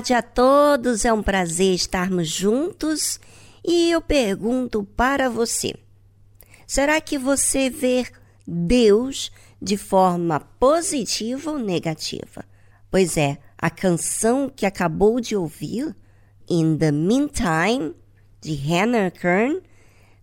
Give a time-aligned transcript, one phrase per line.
[0.00, 3.20] Tarde a todos, é um prazer estarmos juntos
[3.62, 5.74] e eu pergunto para você:
[6.66, 8.06] será que você vê
[8.46, 9.30] Deus
[9.60, 12.46] de forma positiva ou negativa?
[12.90, 15.94] Pois é, a canção que acabou de ouvir,
[16.48, 17.94] In the Meantime,
[18.40, 19.60] de Hannah Kern,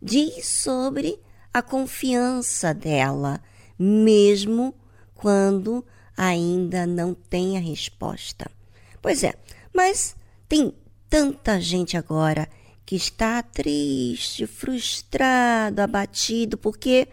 [0.01, 1.19] diz sobre
[1.53, 3.39] a confiança dela,
[3.77, 4.73] mesmo
[5.13, 5.85] quando
[6.17, 8.49] ainda não tem a resposta.
[8.99, 9.35] Pois é,
[9.77, 10.15] mas
[10.49, 10.73] tem
[11.07, 12.49] tanta gente agora
[12.83, 17.07] que está triste, frustrado, abatido, porque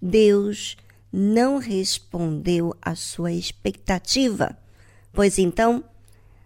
[0.00, 0.76] Deus
[1.12, 4.56] não respondeu à sua expectativa.
[5.12, 5.82] Pois então,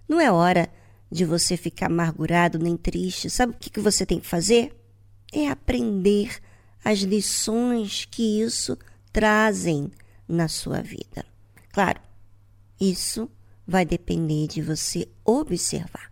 [0.09, 0.71] não é hora
[1.11, 3.29] de você ficar amargurado nem triste.
[3.29, 4.75] Sabe o que você tem que fazer?
[5.31, 6.39] É aprender
[6.83, 8.79] as lições que isso
[9.13, 9.91] trazem
[10.27, 11.27] na sua vida.
[11.71, 12.01] Claro,
[12.81, 13.31] isso
[13.67, 16.11] vai depender de você observar.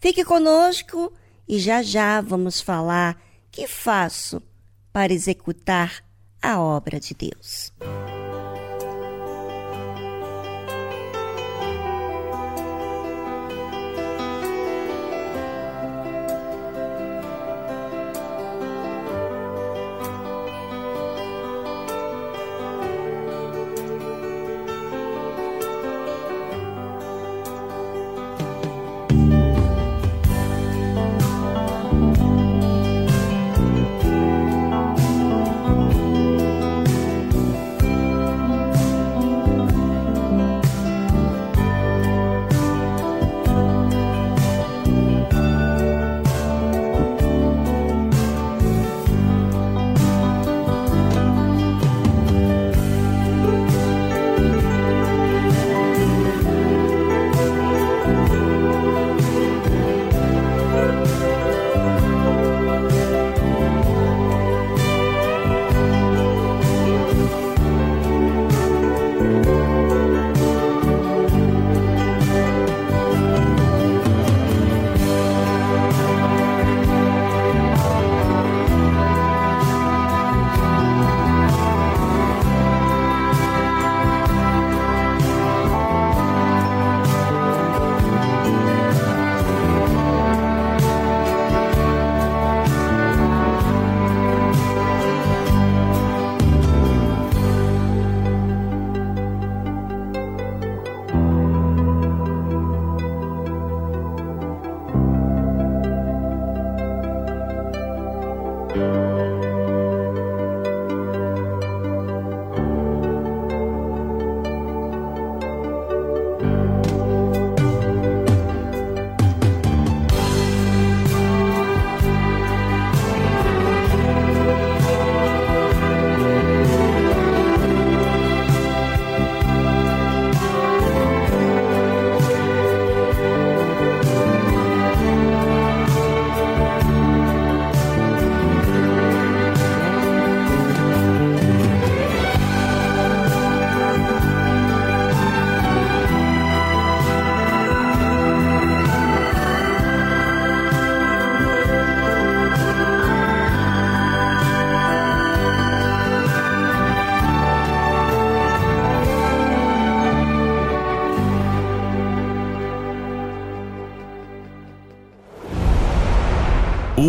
[0.00, 1.12] Fique conosco
[1.48, 3.20] e já já vamos falar
[3.50, 4.42] que faço
[4.92, 6.04] para executar
[6.40, 7.72] a obra de Deus.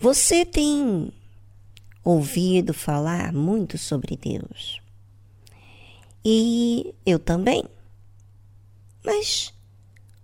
[0.00, 1.12] Você tem
[2.04, 4.80] ouvido falar muito sobre Deus.
[6.24, 7.64] E eu também.
[9.04, 9.52] Mas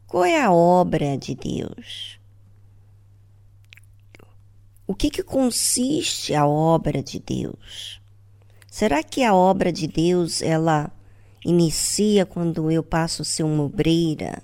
[0.06, 2.20] qual é a obra de Deus?
[4.86, 8.00] O que, que consiste a obra de Deus?
[8.70, 10.92] Será que a obra de Deus ela
[11.44, 14.40] inicia quando eu passo a ser uma obreira,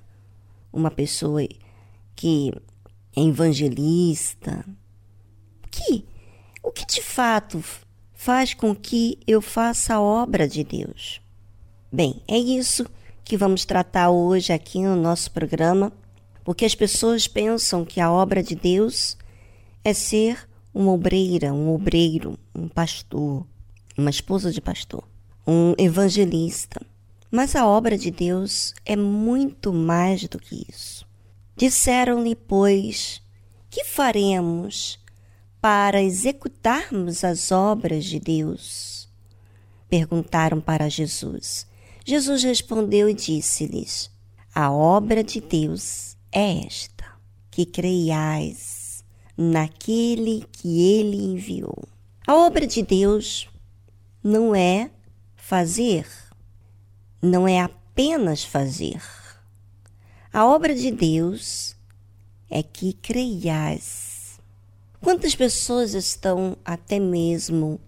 [0.73, 1.47] uma pessoa
[2.17, 2.53] que
[3.17, 4.65] é evangelista,
[5.71, 6.05] que
[6.63, 7.63] o que de fato
[8.13, 11.21] faz com que eu faça a obra de Deus?
[11.91, 12.87] Bem, é isso
[13.25, 15.93] que vamos tratar hoje aqui no nosso programa,
[16.45, 19.17] porque as pessoas pensam que a obra de Deus
[19.83, 23.47] é ser uma obreira, um obreiro, um pastor,
[23.97, 25.03] uma esposa de pastor,
[25.47, 26.81] um evangelista.
[27.31, 31.07] Mas a obra de Deus é muito mais do que isso.
[31.57, 33.23] Disseram-lhe, pois,
[33.71, 34.99] que faremos
[35.61, 39.09] para executarmos as obras de Deus?
[39.89, 41.67] Perguntaram para Jesus.
[42.05, 44.11] Jesus respondeu e disse-lhes:
[44.55, 47.05] A obra de Deus é esta,
[47.51, 49.05] que creiais
[49.37, 51.89] naquele que ele enviou.
[52.27, 53.49] A obra de Deus
[54.23, 54.91] não é
[55.35, 56.07] fazer,
[57.21, 59.03] não é apenas fazer.
[60.33, 61.75] A obra de Deus
[62.49, 64.10] é que creiais.
[65.03, 67.81] Quantas pessoas estão até mesmo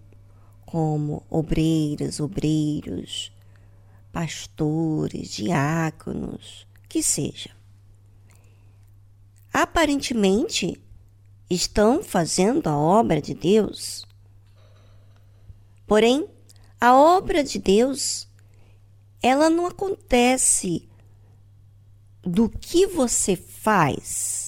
[0.65, 3.31] como obreiras, obreiros,
[4.11, 7.51] pastores, diáconos, que seja.
[9.51, 10.81] Aparentemente
[11.49, 14.05] estão fazendo a obra de Deus.
[15.85, 16.27] Porém,
[16.81, 18.27] a obra de Deus
[19.21, 20.89] ela não acontece
[22.21, 24.42] do que você faz,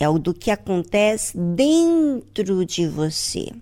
[0.00, 3.52] é o do que acontece dentro de você.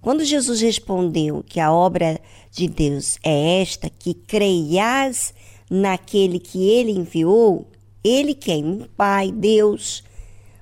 [0.00, 5.34] Quando Jesus respondeu que a obra de Deus é esta, que creias
[5.68, 7.66] naquele que ele enviou,
[8.04, 8.82] ele quem?
[8.82, 10.04] O Pai, Deus.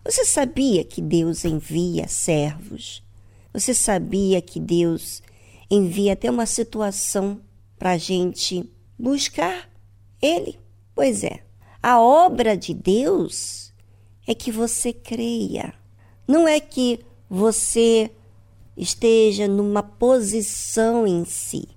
[0.03, 3.03] Você sabia que Deus envia servos?
[3.53, 5.23] Você sabia que Deus
[5.71, 7.41] envia até uma situação
[7.79, 8.65] para a gente
[8.99, 9.69] buscar
[10.21, 10.59] Ele?
[10.95, 11.41] Pois é,
[11.83, 13.72] a obra de Deus
[14.27, 15.75] é que você creia.
[16.27, 18.11] Não é que você
[18.77, 21.69] esteja numa posição em si,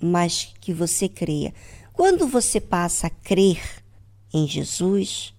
[0.00, 1.54] mas que você creia.
[1.92, 3.62] Quando você passa a crer
[4.32, 5.32] em Jesus,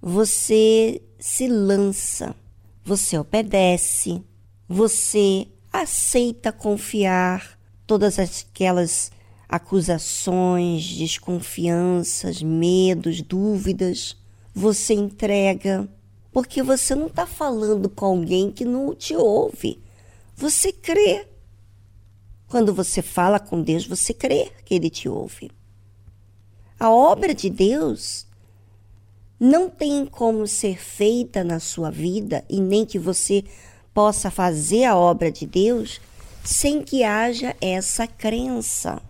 [0.00, 2.34] você se lança,
[2.84, 4.22] você obedece,
[4.68, 9.10] você aceita confiar todas aquelas
[9.48, 14.16] acusações, desconfianças, medos, dúvidas,
[14.54, 15.88] você entrega,
[16.32, 19.82] porque você não está falando com alguém que não te ouve.
[20.36, 21.26] Você crê.
[22.48, 25.50] Quando você fala com Deus, você crê que Ele te ouve.
[26.78, 28.26] A obra de Deus
[29.38, 33.44] não tem como ser feita na sua vida e nem que você
[33.92, 36.00] possa fazer a obra de Deus
[36.44, 39.02] sem que haja essa crença.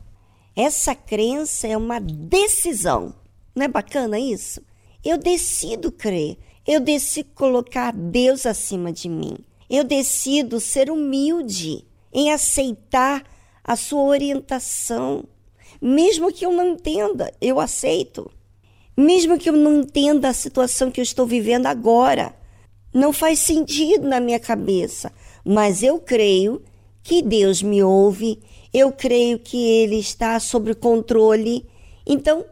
[0.57, 3.15] Essa crença é uma decisão.
[3.55, 4.61] Não é bacana isso?
[5.05, 6.37] Eu decido crer.
[6.69, 9.39] Eu decido colocar Deus acima de mim.
[9.71, 11.83] Eu decido ser humilde
[12.13, 13.25] em aceitar
[13.65, 15.25] a sua orientação.
[15.81, 18.31] Mesmo que eu não entenda, eu aceito.
[18.95, 22.35] Mesmo que eu não entenda a situação que eu estou vivendo agora,
[22.93, 25.11] não faz sentido na minha cabeça,
[25.43, 26.63] mas eu creio
[27.03, 28.43] que Deus me ouve,
[28.75, 31.67] eu creio que Ele está sob controle.
[32.07, 32.45] Então,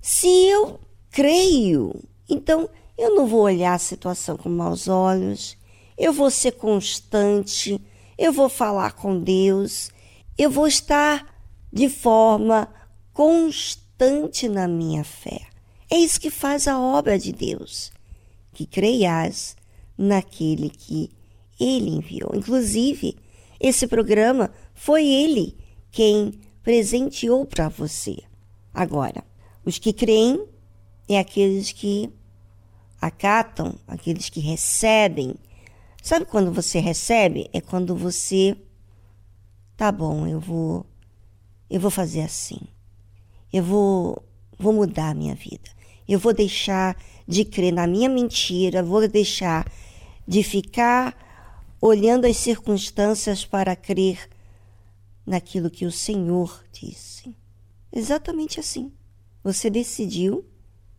[0.00, 0.78] se eu
[1.10, 1.92] creio,
[2.28, 5.56] então eu não vou olhar a situação com maus olhos,
[5.96, 7.80] eu vou ser constante,
[8.18, 9.90] eu vou falar com Deus,
[10.36, 11.24] eu vou estar
[11.72, 12.68] de forma
[13.12, 15.42] constante na minha fé.
[15.88, 17.92] É isso que faz a obra de Deus,
[18.52, 19.56] que creias
[19.96, 21.10] naquele que
[21.58, 22.32] ele enviou.
[22.34, 23.16] Inclusive,
[23.60, 25.56] esse programa foi ele
[25.90, 28.18] quem presenteou para você.
[28.74, 29.24] Agora,
[29.64, 30.44] os que creem
[31.08, 32.12] é aqueles que
[33.00, 35.34] acatam, aqueles que recebem
[36.02, 37.50] Sabe quando você recebe?
[37.52, 38.56] É quando você
[39.76, 40.86] tá bom, eu vou
[41.68, 42.60] eu vou fazer assim.
[43.52, 44.24] Eu vou
[44.58, 45.70] vou mudar a minha vida.
[46.08, 49.70] Eu vou deixar de crer na minha mentira, vou deixar
[50.26, 51.14] de ficar
[51.80, 54.30] olhando as circunstâncias para crer
[55.26, 57.36] naquilo que o Senhor disse.
[57.92, 58.90] Exatamente assim.
[59.44, 60.44] Você decidiu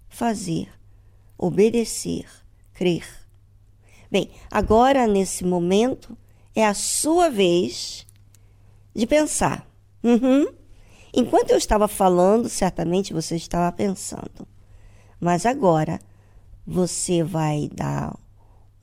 [0.08, 0.70] fazer,
[1.40, 2.26] obedecer,
[2.74, 3.08] crer.
[4.12, 6.18] Bem, agora nesse momento
[6.54, 8.06] é a sua vez
[8.94, 9.66] de pensar.
[10.04, 10.48] Uhum.
[11.14, 14.46] Enquanto eu estava falando, certamente você estava pensando.
[15.20, 16.00] Mas agora
[16.68, 18.18] você vai dar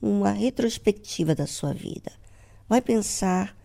[0.00, 2.12] uma retrospectiva da sua vida.
[2.68, 3.56] Vai pensar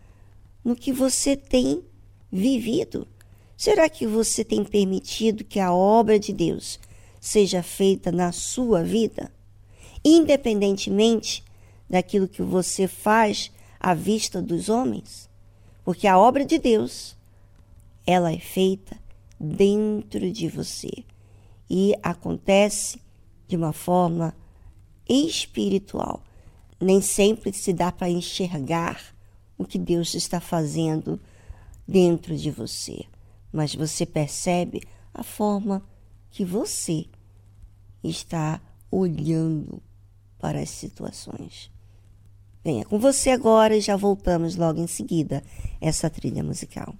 [0.63, 1.83] no que você tem
[2.31, 3.07] vivido.
[3.55, 6.79] Será que você tem permitido que a obra de Deus
[7.21, 9.31] seja feita na sua vida?
[10.03, 11.43] Independentemente
[11.87, 15.29] daquilo que você faz à vista dos homens,
[15.85, 17.15] porque a obra de Deus,
[18.05, 18.97] ela é feita
[19.39, 20.89] dentro de você
[21.69, 22.99] e acontece
[23.47, 24.35] de uma forma
[25.07, 26.23] espiritual.
[26.79, 28.99] nem sempre se dá para enxergar
[29.55, 31.19] o que Deus está fazendo
[31.87, 33.05] dentro de você,
[33.53, 34.81] mas você percebe
[35.13, 35.83] a forma
[36.31, 37.05] que você
[38.03, 38.59] está
[38.89, 39.81] olhando
[40.39, 41.69] para as situações.
[42.63, 45.43] Venha com você agora e já voltamos logo em seguida
[45.79, 46.95] essa trilha musical.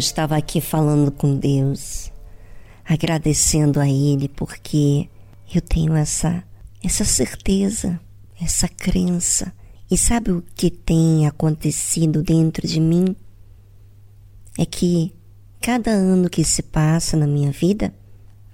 [0.00, 2.10] Estava aqui falando com Deus,
[2.84, 5.08] agradecendo a Ele porque
[5.54, 6.42] eu tenho essa
[6.82, 8.00] essa certeza,
[8.40, 9.52] essa crença.
[9.90, 13.14] E sabe o que tem acontecido dentro de mim?
[14.58, 15.12] É que
[15.60, 17.94] cada ano que se passa na minha vida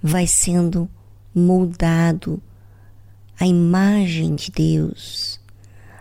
[0.01, 0.89] vai sendo
[1.33, 2.41] moldado
[3.39, 5.39] a imagem de Deus.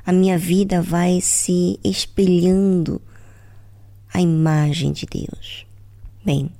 [0.04, 3.00] A minha vida vai se espelhando
[4.16, 5.66] a imagem de Deus.
[6.24, 6.50] Bem,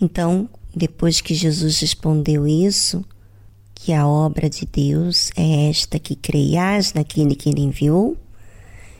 [0.00, 3.04] então, depois que Jesus respondeu isso,
[3.74, 8.16] que a obra de Deus é esta que creias naquele que ele enviou,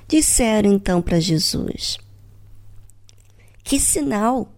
[0.06, 1.96] disseram então para Jesus:
[3.64, 4.52] Que sinal,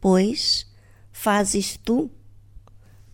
[0.00, 0.66] pois,
[1.12, 2.10] fazes tu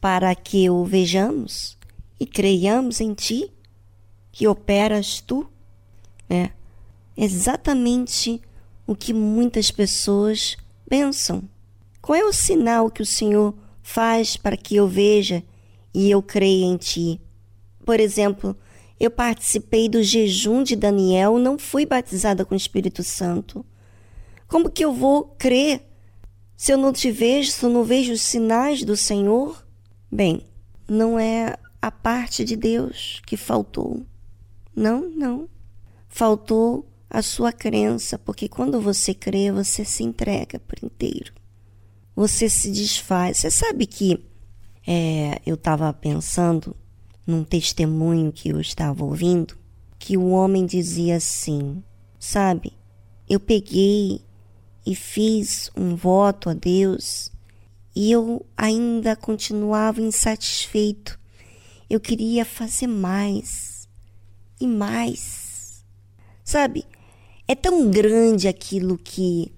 [0.01, 1.77] para que o vejamos
[2.19, 3.53] e creiamos em ti,
[4.33, 5.47] que operas tu?
[6.31, 6.49] É
[7.15, 8.41] exatamente
[8.89, 10.57] o que muitas pessoas
[10.89, 11.43] pensam.
[12.01, 15.45] Qual é o sinal que o Senhor faz para que eu veja
[15.93, 17.21] e eu creia em Ti?
[17.85, 18.57] Por exemplo,
[18.99, 23.63] eu participei do jejum de Daniel, não fui batizada com o Espírito Santo.
[24.47, 25.83] Como que eu vou crer
[26.57, 29.63] se eu não te vejo, se eu não vejo os sinais do Senhor?
[30.11, 30.47] Bem,
[30.89, 34.03] não é a parte de Deus que faltou.
[34.75, 35.47] Não, não.
[36.09, 41.33] Faltou a sua crença, porque quando você crê, você se entrega por inteiro.
[42.15, 43.39] Você se desfaz.
[43.39, 44.25] Você sabe que
[44.87, 46.77] é, eu estava pensando
[47.27, 49.57] num testemunho que eu estava ouvindo,
[49.99, 51.83] que o homem dizia assim:
[52.19, 52.73] Sabe,
[53.29, 54.23] eu peguei
[54.85, 57.31] e fiz um voto a Deus
[57.95, 61.19] e eu ainda continuava insatisfeito.
[61.91, 63.89] Eu queria fazer mais
[64.61, 65.85] e mais.
[66.45, 66.87] Sabe,
[67.49, 69.51] é tão grande aquilo que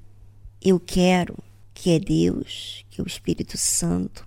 [0.63, 1.37] eu quero,
[1.75, 4.27] que é Deus, que é o Espírito Santo,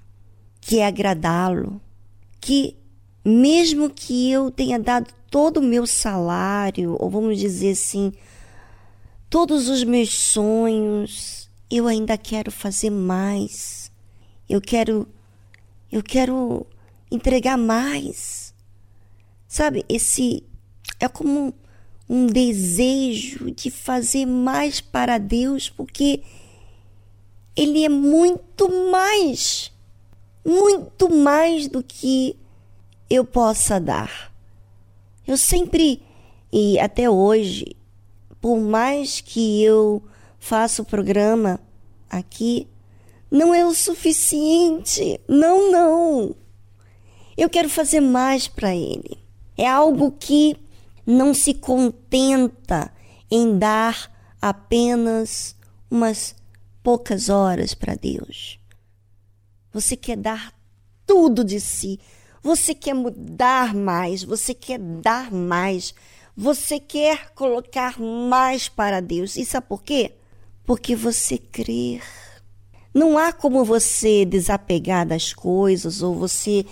[0.59, 1.81] que é agradá-lo,
[2.41, 2.75] que
[3.23, 8.11] mesmo que eu tenha dado todo o meu salário, ou vamos dizer assim,
[9.29, 13.89] todos os meus sonhos, eu ainda quero fazer mais.
[14.47, 15.07] Eu quero
[15.91, 16.67] eu quero
[17.09, 18.53] entregar mais.
[19.47, 20.43] Sabe, esse
[20.99, 21.53] é como
[22.13, 26.21] um desejo de fazer mais para Deus, porque
[27.55, 29.71] Ele é muito mais,
[30.45, 32.37] muito mais do que
[33.09, 34.31] eu possa dar.
[35.25, 36.03] Eu sempre,
[36.51, 37.75] e até hoje,
[38.39, 40.03] por mais que eu
[40.37, 41.59] faça o programa
[42.07, 42.67] aqui,
[43.31, 45.19] não é o suficiente.
[45.27, 46.35] Não, não.
[47.35, 49.17] Eu quero fazer mais para Ele.
[49.57, 50.55] É algo que
[51.05, 52.91] não se contenta
[53.29, 54.11] em dar
[54.41, 55.55] apenas
[55.89, 56.35] umas
[56.81, 58.59] poucas horas para Deus.
[59.71, 60.53] Você quer dar
[61.05, 61.99] tudo de si.
[62.41, 65.93] Você quer mudar mais, você quer dar mais,
[66.35, 69.37] você quer colocar mais para Deus.
[69.37, 70.11] E sabe por quê?
[70.65, 72.01] Porque você crê.
[72.93, 76.65] Não há como você desapegar das coisas ou você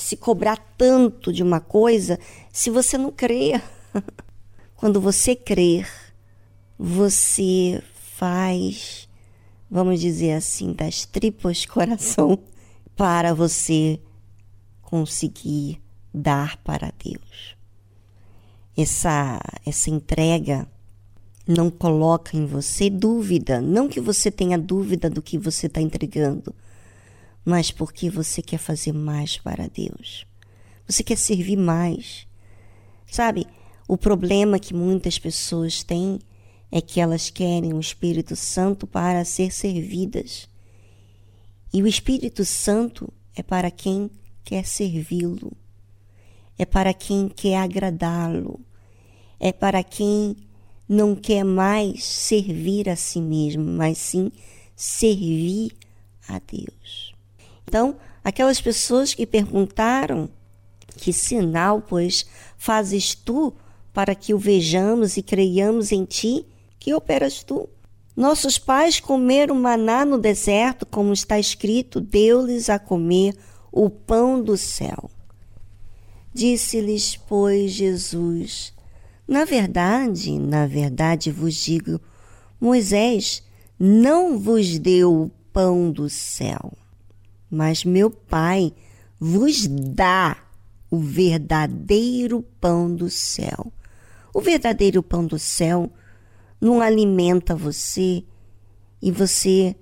[0.00, 2.18] se cobrar tanto de uma coisa
[2.52, 3.62] se você não crer.
[4.74, 5.88] Quando você crer,
[6.78, 7.82] você
[8.16, 9.08] faz,
[9.70, 12.38] vamos dizer assim, das tripas coração
[12.96, 14.00] para você
[14.82, 15.80] conseguir
[16.12, 17.56] dar para Deus.
[18.76, 20.66] Essa essa entrega
[21.46, 26.54] não coloca em você dúvida, não que você tenha dúvida do que você está entregando,
[27.44, 30.26] mas porque você quer fazer mais para Deus.
[30.86, 32.26] Você quer servir mais.
[33.06, 33.46] Sabe,
[33.88, 36.20] o problema que muitas pessoas têm
[36.70, 40.48] é que elas querem o Espírito Santo para ser servidas.
[41.72, 44.10] E o Espírito Santo é para quem
[44.44, 45.52] quer servi-lo,
[46.58, 48.60] é para quem quer agradá-lo,
[49.38, 50.36] é para quem
[50.88, 54.32] não quer mais servir a si mesmo, mas sim
[54.74, 55.72] servir
[56.28, 57.09] a Deus.
[57.70, 60.28] Então, aquelas pessoas que perguntaram
[60.96, 62.26] que sinal, pois,
[62.58, 63.54] fazes tu
[63.92, 66.44] para que o vejamos e creiamos em ti?
[66.80, 67.68] Que operas tu?
[68.16, 73.36] Nossos pais comeram maná no deserto, como está escrito, deu-lhes a comer
[73.70, 75.08] o pão do céu.
[76.34, 78.74] Disse-lhes, pois, Jesus:
[79.28, 82.00] na verdade, na verdade vos digo,
[82.60, 83.44] Moisés
[83.78, 86.72] não vos deu o pão do céu,
[87.50, 88.72] mas meu Pai
[89.18, 90.36] vos dá
[90.90, 93.72] o verdadeiro pão do céu.
[94.32, 95.90] O verdadeiro pão do céu
[96.60, 98.24] não alimenta você
[99.02, 99.74] e você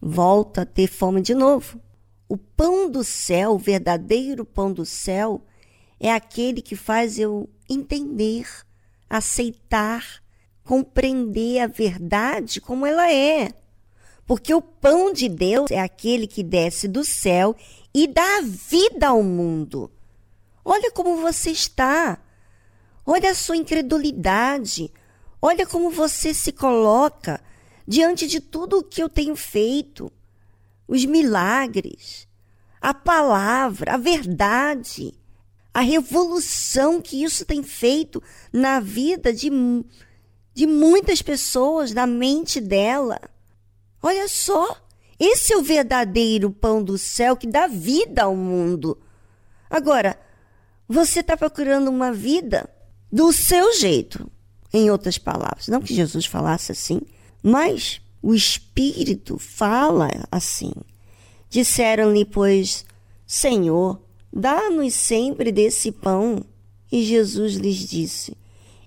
[0.00, 1.80] volta a ter fome de novo.
[2.28, 5.42] O pão do céu, o verdadeiro pão do céu,
[5.98, 8.46] é aquele que faz eu entender
[9.08, 10.22] aceitar,
[10.64, 13.52] compreender a verdade como ela é.
[14.26, 17.54] Porque o pão de Deus é aquele que desce do céu
[17.94, 19.90] e dá vida ao mundo.
[20.64, 22.18] Olha como você está.
[23.04, 24.92] Olha a sua incredulidade.
[25.40, 27.40] Olha como você se coloca
[27.86, 30.10] diante de tudo o que eu tenho feito.
[30.88, 32.26] Os milagres,
[32.80, 35.14] a palavra, a verdade
[35.76, 39.50] a revolução que isso tem feito na vida de,
[40.54, 43.20] de muitas pessoas, na mente dela.
[44.02, 44.76] Olha só,
[45.18, 48.98] esse é o verdadeiro pão do céu que dá vida ao mundo.
[49.68, 50.18] Agora,
[50.88, 52.68] você está procurando uma vida
[53.10, 54.30] do seu jeito,
[54.72, 55.68] em outras palavras.
[55.68, 57.00] Não que Jesus falasse assim,
[57.42, 60.72] mas o Espírito fala assim.
[61.48, 62.84] Disseram-lhe, pois,
[63.26, 64.00] Senhor,
[64.38, 66.44] Dá-nos sempre desse pão.
[66.92, 68.36] E Jesus lhes disse: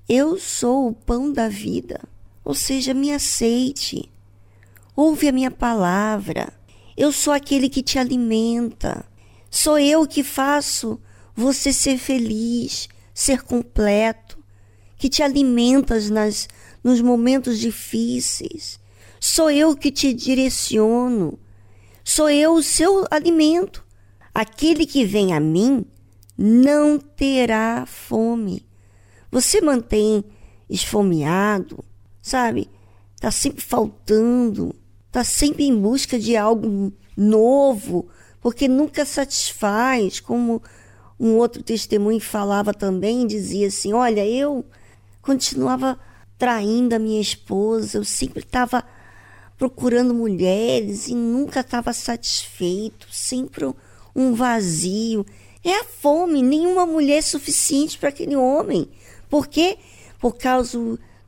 [0.08, 2.00] Eu sou o pão da vida.
[2.46, 4.12] Ou seja, me aceite.
[5.02, 6.52] Ouve a minha palavra.
[6.98, 9.06] Eu sou aquele que te alimenta.
[9.50, 11.00] Sou eu que faço
[11.34, 14.38] você ser feliz, ser completo,
[14.98, 16.50] que te alimentas nas,
[16.84, 18.78] nos momentos difíceis.
[19.22, 21.40] Sou eu que te direciono.
[22.04, 23.86] Sou eu o seu alimento.
[24.36, 25.86] Aquele que vem a mim
[26.38, 28.68] não terá fome.
[29.32, 30.26] Você mantém
[30.70, 31.86] esfomeado,
[32.22, 32.70] sabe?
[33.16, 34.76] Está sempre faltando,
[35.10, 38.08] está sempre em busca de algo novo,
[38.40, 40.20] porque nunca satisfaz.
[40.20, 40.62] Como
[41.20, 44.64] um outro testemunho falava também, dizia assim: Olha, eu
[45.22, 46.00] continuava
[46.38, 48.84] traindo a minha esposa, eu sempre estava
[49.58, 53.66] procurando mulheres e nunca estava satisfeito, sempre
[54.16, 55.26] um vazio.
[55.62, 58.88] É a fome, nenhuma mulher é suficiente para aquele homem.
[59.28, 59.78] Por quê?
[60.18, 60.78] Por causa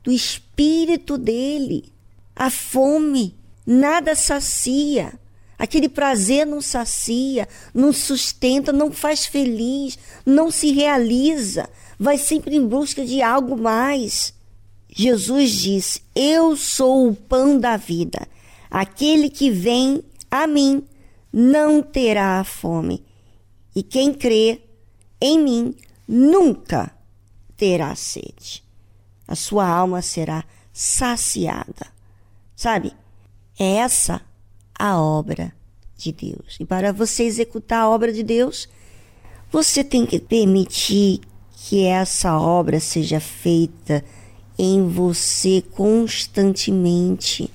[0.02, 1.92] do espírito dele.
[2.34, 5.12] A fome nada sacia.
[5.58, 12.66] Aquele prazer não sacia, não sustenta, não faz feliz, não se realiza, vai sempre em
[12.66, 14.34] busca de algo mais.
[14.88, 18.26] Jesus disse: Eu sou o pão da vida.
[18.70, 20.82] Aquele que vem a mim
[21.32, 23.04] não terá fome,
[23.74, 24.62] e quem crê
[25.20, 25.74] em mim
[26.08, 26.90] nunca
[27.56, 28.64] terá sede.
[29.28, 31.86] A sua alma será saciada.
[32.56, 32.92] Sabe?
[33.64, 34.20] É essa
[34.76, 35.54] a obra
[35.96, 36.56] de Deus.
[36.58, 38.68] E para você executar a obra de Deus,
[39.52, 41.20] você tem que permitir
[41.52, 44.04] que essa obra seja feita
[44.58, 47.48] em você constantemente,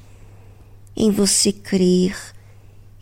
[0.96, 2.16] em você crer,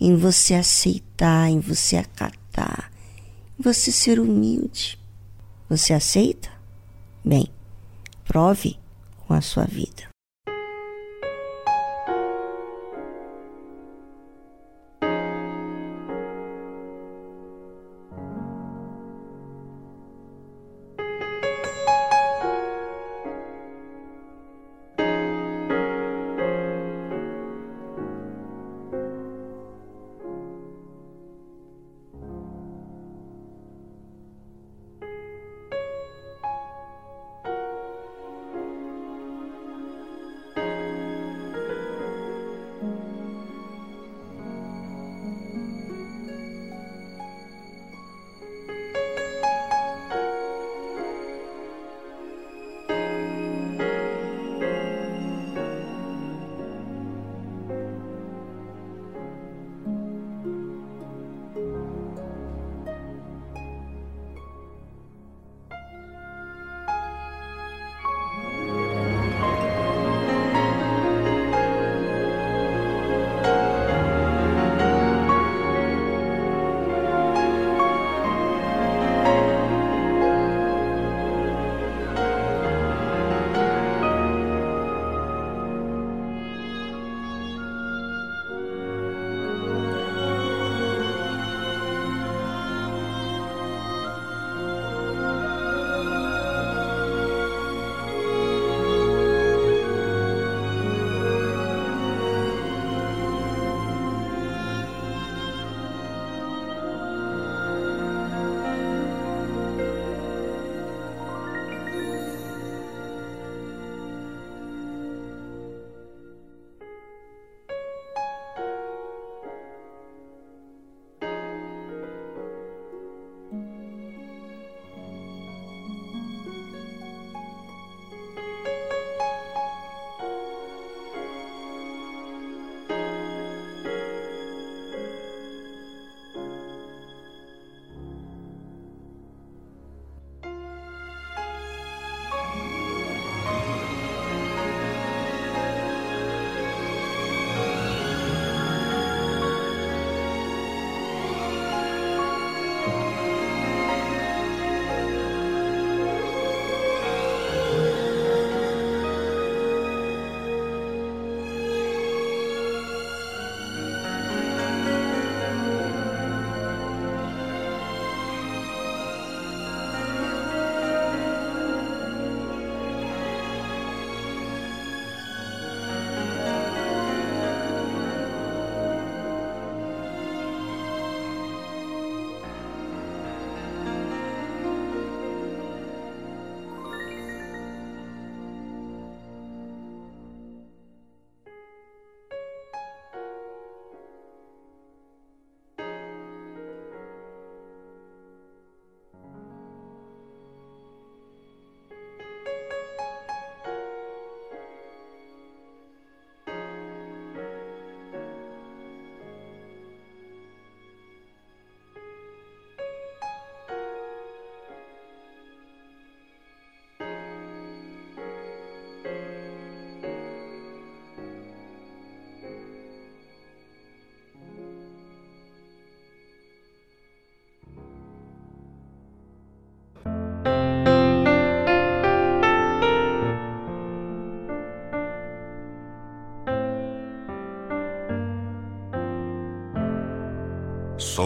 [0.02, 2.92] em você aceitar, em você acatar,
[3.60, 4.98] em você ser humilde.
[5.70, 6.50] Você aceita?
[7.24, 7.50] Bem,
[8.24, 8.80] prove
[9.28, 10.15] com a sua vida.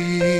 [0.00, 0.39] de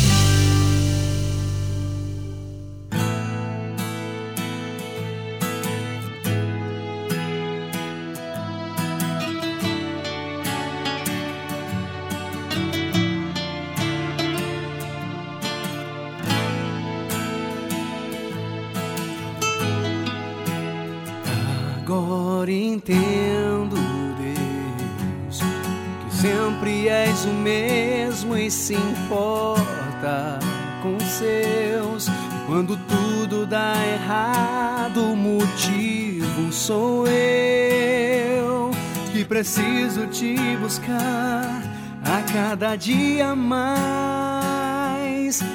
[42.51, 43.71] cada dia mais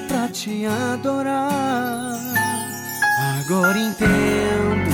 [0.09, 2.17] pra te adorar.
[3.39, 4.89] Agora entendo,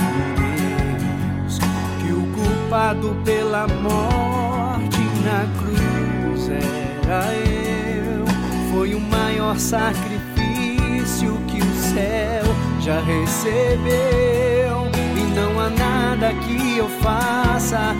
[1.47, 1.59] Deus,
[2.01, 8.25] que o culpado pela morte na cruz era eu.
[8.73, 12.43] Foi o maior sacrifício que o céu
[12.81, 14.91] já recebeu.
[15.15, 17.95] E não há nada que eu faça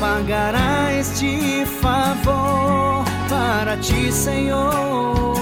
[0.00, 5.36] pagará este favor para ti, Senhor.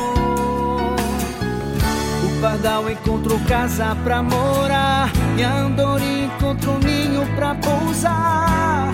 [2.22, 8.92] O pardal encontrou casa para morar, e a andorinha encontrou ninho para pousar.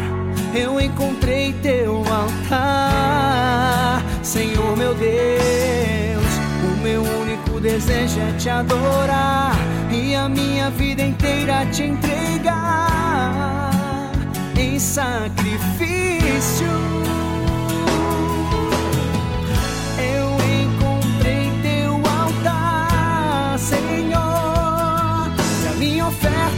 [0.55, 6.25] Eu encontrei teu altar, Senhor meu Deus.
[6.63, 9.57] O meu único desejo é te adorar
[9.91, 12.53] e a minha vida inteira te entregar
[14.57, 16.69] em sacrifício.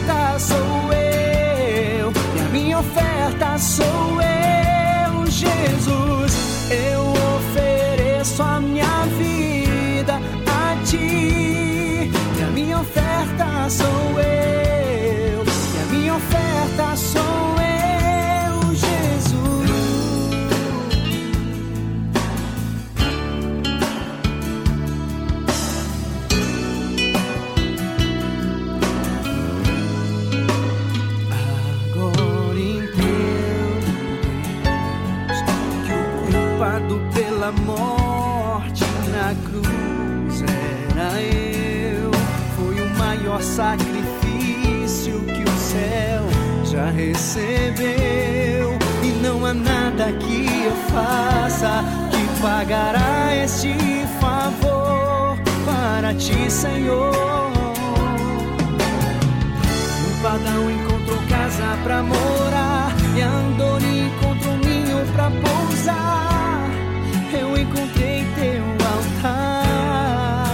[0.07, 6.71] Oferta sou eu, e a minha oferta sou eu, Jesus.
[6.71, 14.36] Eu ofereço a minha vida a ti, e a minha oferta sou eu,
[56.17, 57.13] ti, Senhor.
[60.05, 66.69] O pagão encontrou casa pra morar E Andoni encontrou um ninho pra pousar.
[67.31, 68.63] Eu encontrei teu
[68.93, 70.45] altar.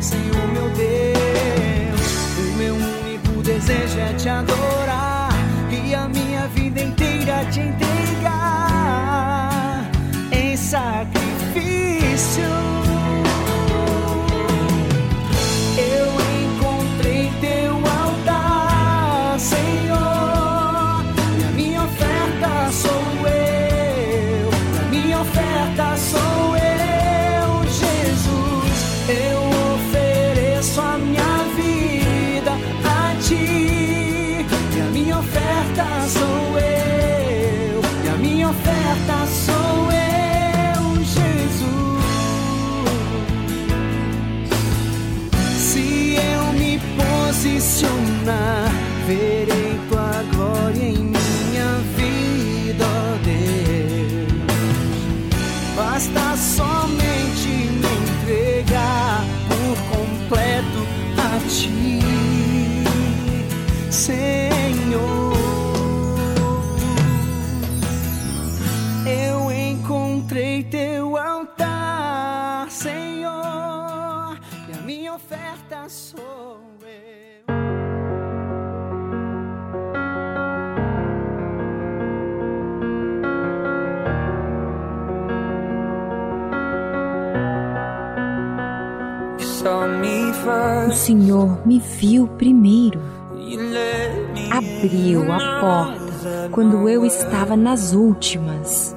[0.00, 2.00] Senhor meu Deus
[2.38, 5.32] O meu único desejo é te adorar
[5.70, 8.30] E a minha vida inteira te entregar.
[10.32, 12.69] Em sacrifício
[91.40, 93.00] Senhor me viu primeiro.
[94.50, 98.94] Abriu a porta quando eu estava nas últimas.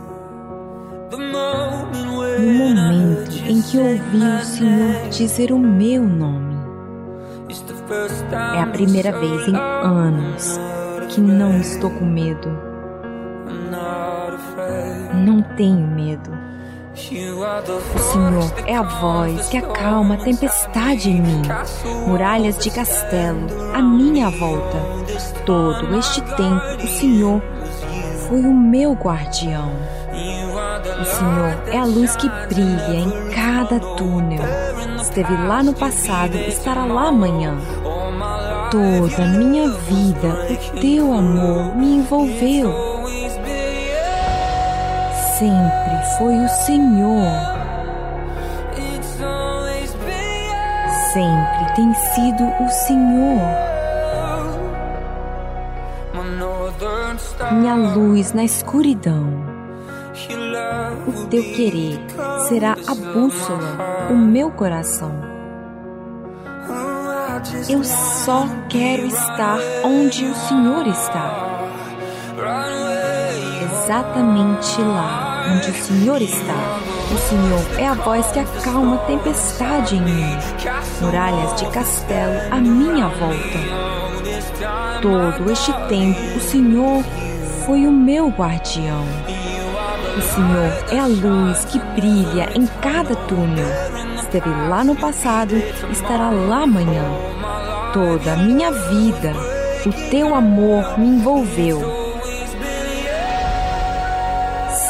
[2.39, 6.53] No momento em que ouvi o Senhor dizer o meu nome.
[8.55, 10.59] É a primeira vez em anos
[11.09, 12.49] que não estou com medo.
[15.25, 16.52] Não tenho medo.
[17.61, 21.41] O Senhor é a voz que acalma a tempestade em mim,
[22.07, 23.45] muralhas de castelo
[23.75, 24.77] à minha volta.
[25.45, 27.41] Todo este tempo, o Senhor
[28.27, 29.71] foi o meu guardião.
[30.99, 34.43] O Senhor é a luz que brilha em cada túnel.
[34.99, 37.55] Esteve lá no passado, estará lá amanhã.
[38.71, 42.92] Toda minha vida, o teu amor me envolveu
[45.43, 47.27] sempre foi o Senhor.
[51.11, 53.41] Sempre tem sido o Senhor.
[57.51, 59.43] Minha luz na escuridão.
[61.07, 61.99] O teu querer
[62.47, 65.11] será a bússola do meu coração.
[67.69, 71.53] Eu só quero estar onde o Senhor está
[73.83, 76.79] exatamente lá onde o Senhor está.
[77.11, 80.37] O Senhor é a voz que acalma a tempestade em mim,
[81.01, 83.59] muralhas de castelo à minha volta.
[85.01, 87.03] Todo este tempo, o Senhor
[87.65, 89.05] foi o meu guardião.
[90.17, 93.67] O Senhor é a luz que brilha em cada túnel.
[94.15, 95.55] Esteve lá no passado,
[95.91, 97.03] estará lá amanhã.
[97.93, 99.33] Toda a minha vida,
[99.85, 102.02] o teu amor me envolveu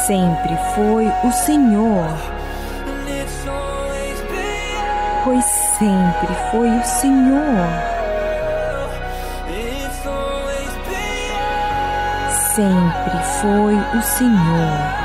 [0.06, 2.06] sempre foi o Senhor.
[5.24, 5.44] pois
[5.78, 7.66] sempre foi o Senhor.
[12.54, 15.04] Sempre foi o Senhor.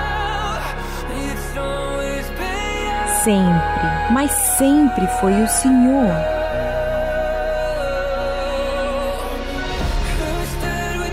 [3.23, 6.13] Sempre, mas sempre foi o Senhor.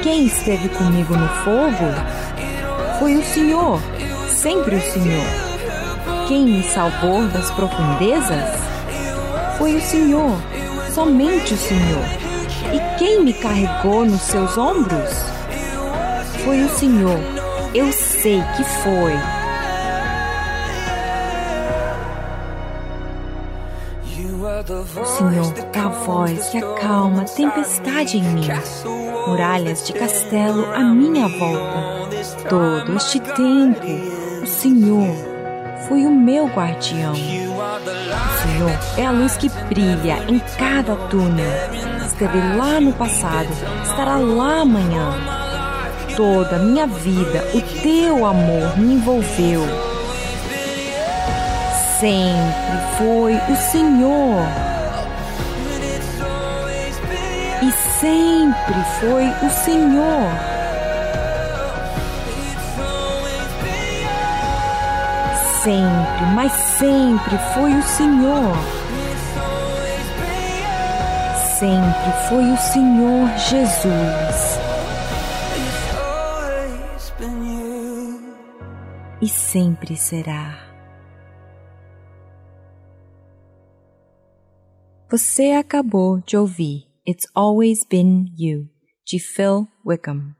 [0.02, 2.25] Quem esteve comigo no fogo
[2.98, 3.80] foi o Senhor,
[4.28, 5.24] sempre o Senhor.
[6.28, 8.50] Quem me salvou das profundezas
[9.58, 10.36] foi o Senhor,
[10.92, 12.04] somente o Senhor.
[12.72, 15.10] E quem me carregou nos seus ombros
[16.44, 17.18] foi o Senhor.
[17.74, 19.12] Eu sei que foi.
[25.00, 28.48] O Senhor é a voz que acalma tempestade em mim,
[29.28, 32.05] muralhas de castelo à minha volta.
[32.48, 33.86] Todo este tempo,
[34.42, 35.14] o Senhor
[35.88, 37.12] foi o meu guardião.
[37.12, 41.46] O Senhor é a luz que brilha em cada túnel.
[42.04, 43.48] Esteve lá no passado,
[43.84, 45.14] estará lá amanhã.
[46.16, 49.62] Toda a minha vida, o teu amor me envolveu.
[52.00, 54.42] Sempre foi o Senhor.
[57.62, 60.55] E sempre foi o Senhor.
[65.66, 68.54] Sempre, mas sempre foi o Senhor.
[71.58, 74.60] Sempre foi o Senhor Jesus.
[79.20, 80.56] E sempre será.
[85.10, 88.68] Você acabou de ouvir It's Always Been You,
[89.04, 90.32] de Phil Wickham.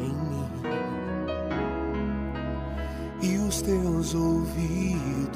[0.00, 0.50] Em mim.
[3.22, 5.34] E os teus ouvidos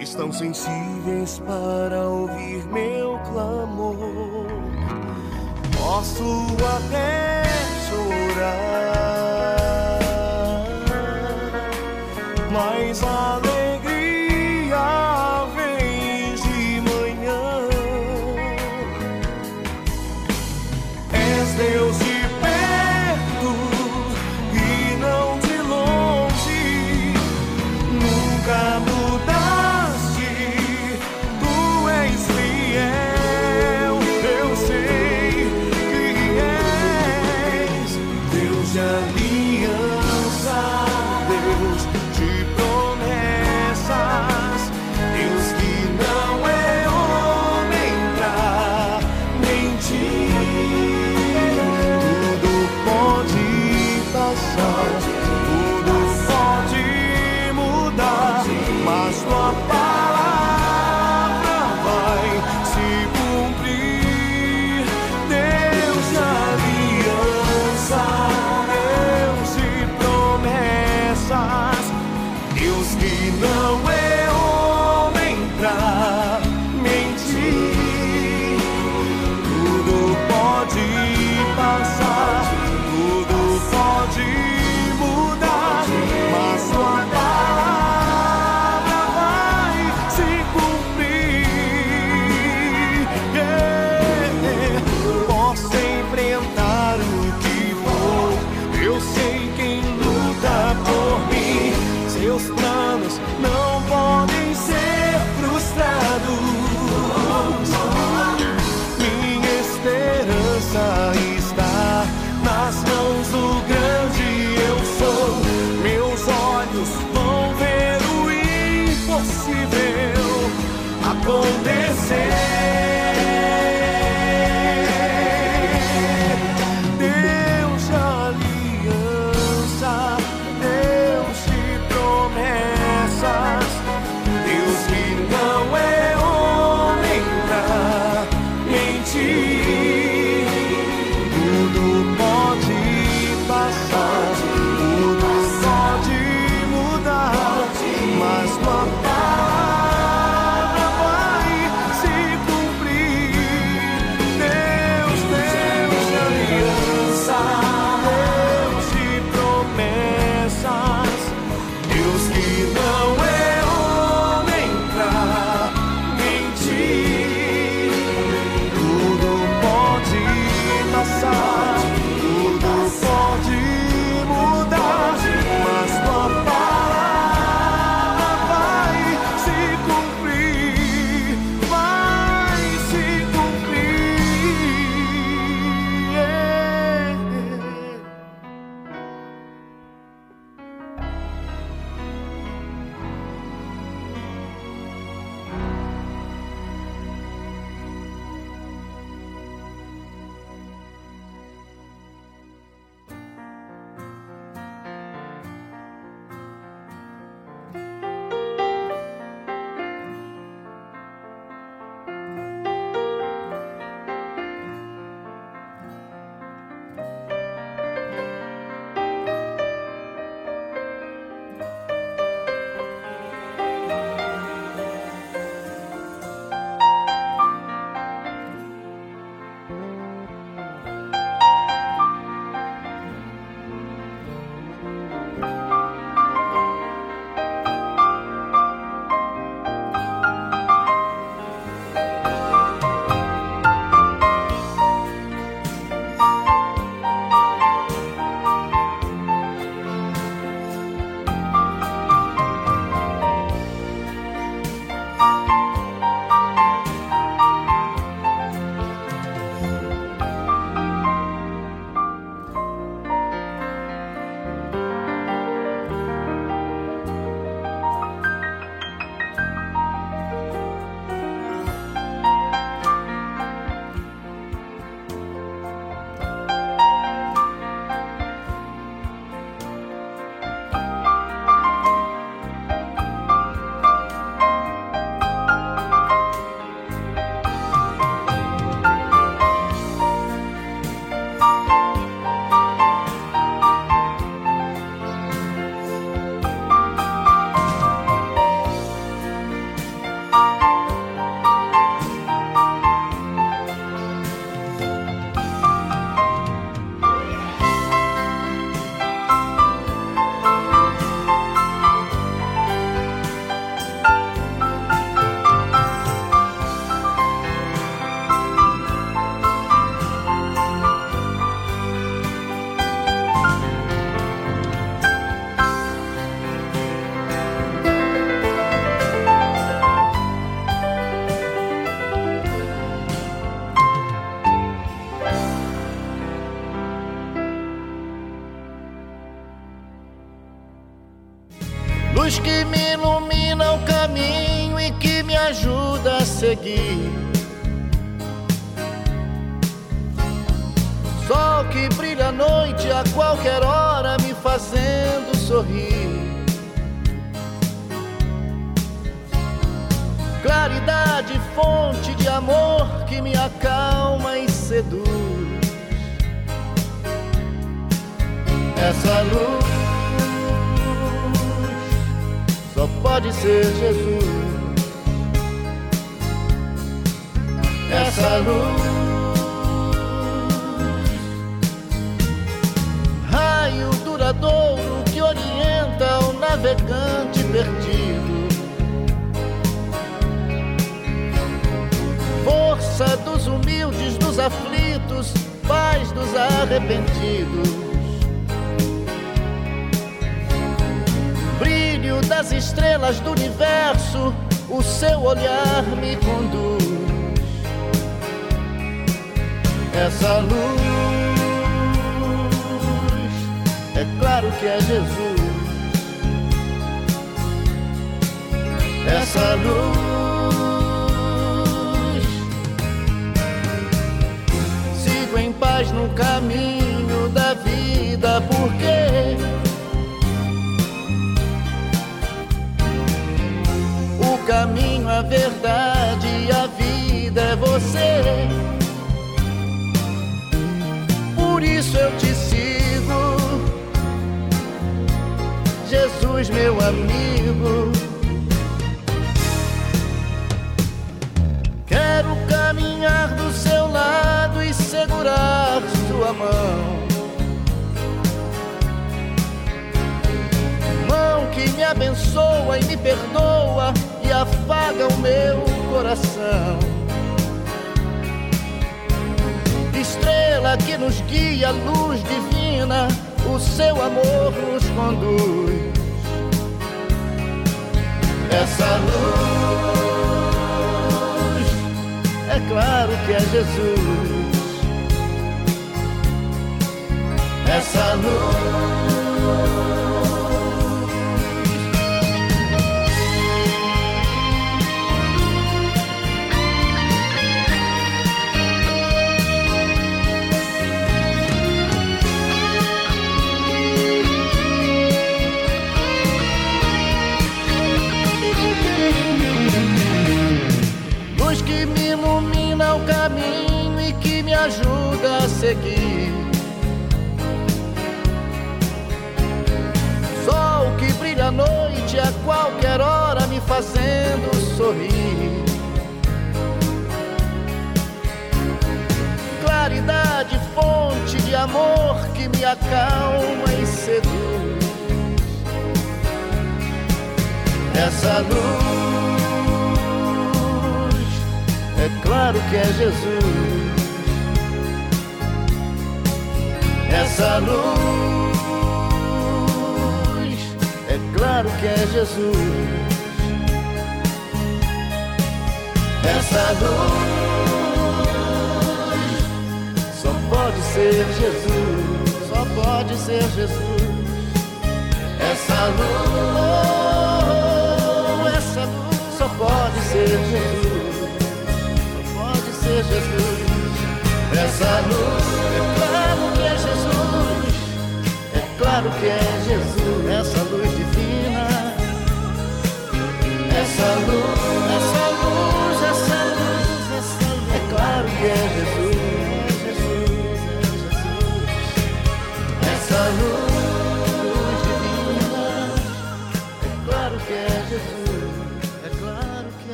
[0.00, 4.46] estão sensíveis para ouvir meu clamor.
[5.76, 6.46] Posso
[6.78, 7.42] até
[7.88, 8.85] chorar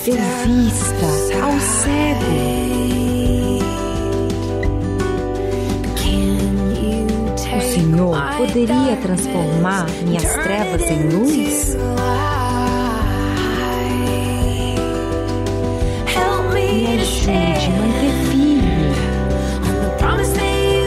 [0.00, 0.16] deu
[0.46, 1.06] vista
[1.42, 2.32] ao cego.
[7.54, 11.76] O Senhor poderia transformar minhas trevas em luz?
[16.62, 18.90] Me ajude manter firme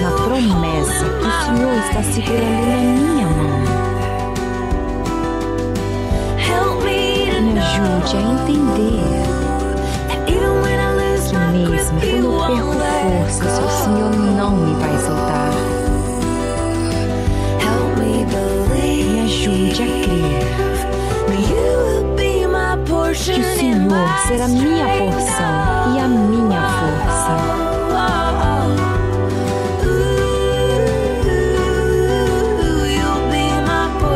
[0.02, 2.75] na promessa que o Senhor está segurando
[24.26, 27.32] Senhor será minha porção e a minha força.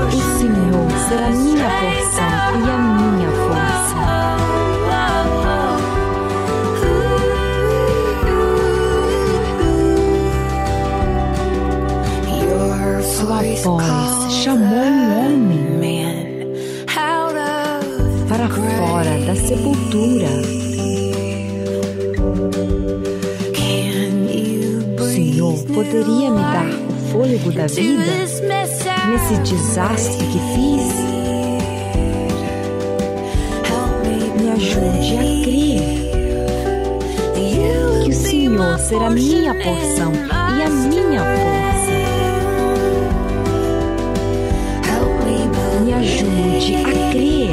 [0.07, 1.99] O Senhor será minha porção
[27.20, 28.01] fôlego da vida
[28.47, 30.88] nesse desastre que fiz?
[34.39, 35.82] Me ajude a crer
[37.36, 41.91] que o Senhor será minha porção e a minha força.
[45.84, 47.49] Me ajude a crer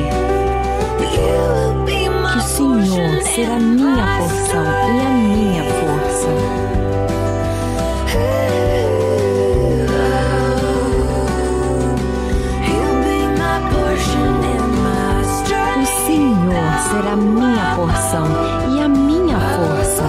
[1.90, 6.65] que o Senhor será minha porção e a minha força.
[17.87, 18.26] Porção
[18.74, 20.03] e a minha força.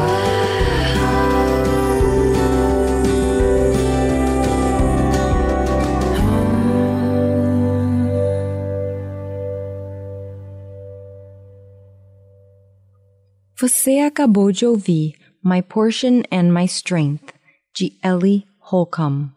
[13.60, 17.34] Você acabou de ouvir My Portion and My Strength,
[17.76, 19.37] de Ellie Holcomb.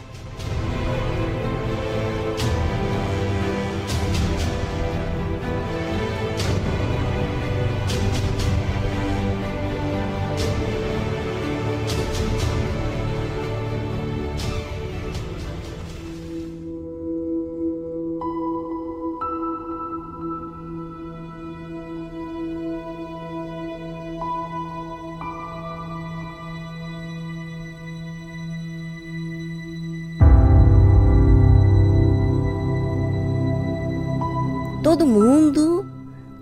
[34.91, 35.89] Todo mundo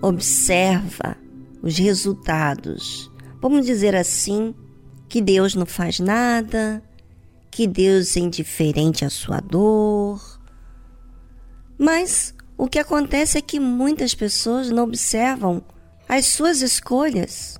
[0.02, 1.16] observa
[1.62, 3.08] os resultados.
[3.40, 4.52] Vamos dizer assim,
[5.08, 6.82] que Deus não faz nada,
[7.48, 10.20] que Deus é indiferente à sua dor.
[11.78, 15.62] Mas o que acontece é que muitas pessoas não observam
[16.08, 17.56] as suas escolhas,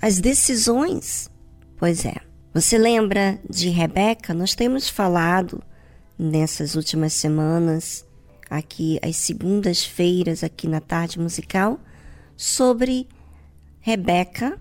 [0.00, 1.28] as decisões.
[1.76, 2.14] Pois é.
[2.54, 4.32] Você lembra de Rebeca?
[4.32, 5.60] Nós temos falado
[6.16, 8.06] nessas últimas semanas
[8.50, 11.78] aqui às segundas-feiras, aqui na tarde musical,
[12.36, 13.08] sobre
[13.80, 14.58] Rebeca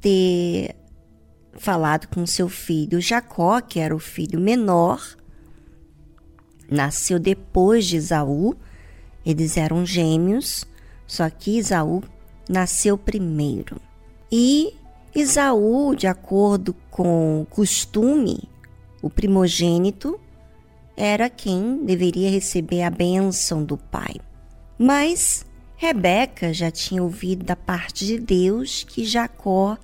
[0.00, 0.74] ter
[1.56, 5.02] falado com seu filho Jacó, que era o filho menor,
[6.70, 8.54] nasceu depois de Isaú,
[9.24, 10.66] eles eram gêmeos,
[11.06, 12.02] só que Isaú
[12.48, 13.80] nasceu primeiro.
[14.30, 14.74] E
[15.14, 18.48] Isaú, de acordo com o costume,
[19.00, 20.20] o primogênito,
[20.96, 24.16] era quem deveria receber a bênção do pai.
[24.78, 25.44] Mas
[25.76, 29.76] Rebeca já tinha ouvido da parte de Deus que Jacó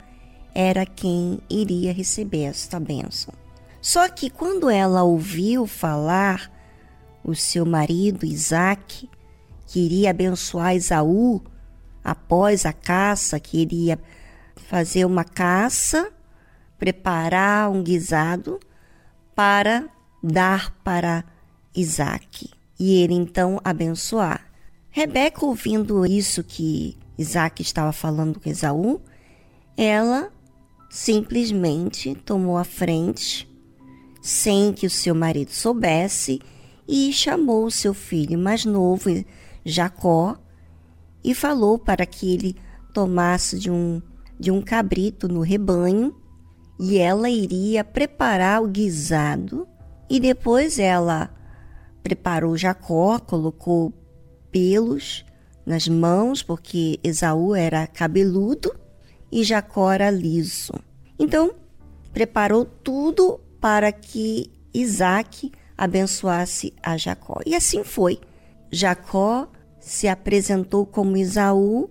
[0.54, 3.34] era quem iria receber esta bênção.
[3.80, 6.50] Só que quando ela ouviu falar
[7.24, 9.08] o seu marido Isaac,
[9.66, 11.42] que iria abençoar Esaú
[12.02, 13.98] após a caça, que iria
[14.56, 16.10] fazer uma caça,
[16.78, 18.58] preparar um guisado
[19.34, 19.88] para
[20.22, 21.24] dar para
[21.74, 24.50] Isaac e ele então abençoar.
[24.90, 29.00] Rebeca, ouvindo isso que Isaac estava falando com Esaú,
[29.76, 30.32] ela
[30.88, 33.48] simplesmente tomou a frente,
[34.20, 36.40] sem que o seu marido soubesse,
[36.88, 39.08] e chamou o seu filho mais novo,
[39.64, 40.36] Jacó,
[41.22, 42.56] e falou para que ele
[42.92, 44.02] tomasse de um,
[44.38, 46.16] de um cabrito no rebanho,
[46.80, 49.68] e ela iria preparar o guisado
[50.10, 51.30] e depois ela
[52.02, 53.92] preparou Jacó, colocou
[54.50, 55.24] pelos
[55.64, 58.74] nas mãos, porque Esaú era cabeludo
[59.30, 60.72] e Jacó era liso.
[61.16, 61.54] Então,
[62.12, 67.40] preparou tudo para que Isaac abençoasse a Jacó.
[67.46, 68.18] E assim foi.
[68.72, 69.48] Jacó
[69.78, 71.88] se apresentou como Esaú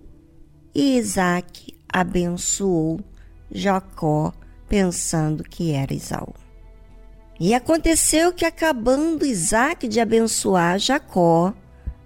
[0.74, 3.00] e Isaac abençoou
[3.50, 4.32] Jacó,
[4.68, 6.39] pensando que era Esaú.
[7.40, 11.54] E aconteceu que, acabando Isaac de abençoar Jacó,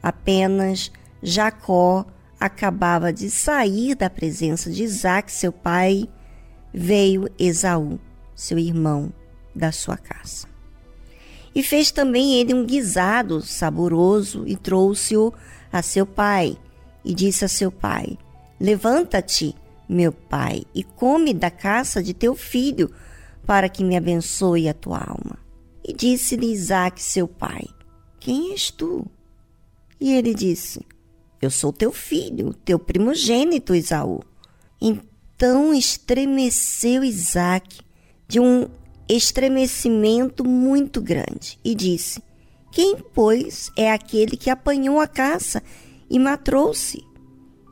[0.01, 2.07] apenas Jacó
[2.39, 6.09] acabava de sair da presença de Isaac, seu pai,
[6.73, 7.99] veio Esaú,
[8.33, 9.13] seu irmão,
[9.53, 10.47] da sua casa.
[11.53, 15.35] E fez também ele um guisado saboroso e trouxe-o
[15.73, 16.57] a seu pai,
[17.05, 18.17] e disse a seu pai:
[18.61, 19.53] Levanta-te,
[19.89, 22.89] meu pai, e come da caça de teu filho,
[23.47, 25.39] para que me abençoe a tua alma.
[25.87, 27.65] E disse-lhe Isaac, seu pai:
[28.19, 29.07] Quem és tu?
[30.01, 30.81] E ele disse:
[31.41, 34.21] Eu sou teu filho, teu primogênito Isaú.
[34.81, 37.81] Então estremeceu Isaac
[38.27, 38.67] de um
[39.09, 42.23] estremecimento muito grande e disse:
[42.73, 45.63] Quem, pois, é aquele que apanhou a caça
[46.09, 47.05] e matou-se?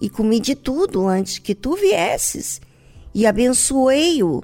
[0.00, 2.60] E comi de tudo antes que tu viesses,
[3.14, 4.42] e abençoei-o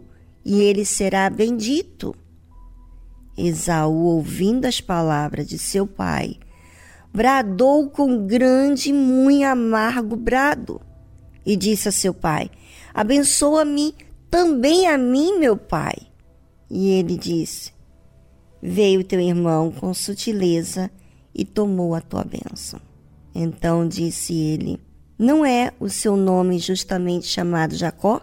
[0.48, 2.16] e ele será bendito.
[3.36, 6.38] Esaú, ouvindo as palavras de seu pai,
[7.12, 10.80] bradou com grande e muito amargo brado
[11.44, 12.50] e disse a seu pai:
[12.94, 13.94] Abençoa-me
[14.30, 15.94] também a mim, meu pai.
[16.70, 17.70] E ele disse:
[18.62, 20.90] Veio teu irmão com sutileza
[21.34, 22.80] e tomou a tua bênção.
[23.34, 24.80] Então disse ele:
[25.18, 28.22] Não é o seu nome justamente chamado Jacó?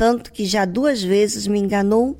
[0.00, 2.18] Tanto que já duas vezes me enganou.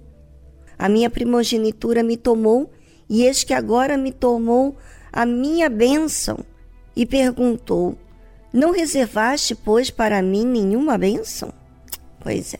[0.79, 2.71] A minha primogenitura me tomou,
[3.09, 4.77] e eis que agora me tomou
[5.11, 6.41] a minha bênção.
[6.95, 7.97] E perguntou:
[8.53, 11.55] Não reservaste, pois, para mim nenhuma bênção?
[12.23, 12.59] Pois é.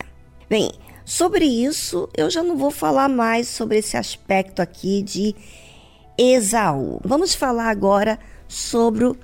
[0.49, 0.73] Bem,
[1.05, 5.37] sobre isso eu já não vou falar mais sobre esse aspecto aqui de
[6.17, 6.99] Esaú.
[7.05, 8.19] Vamos falar agora
[8.49, 9.15] sobre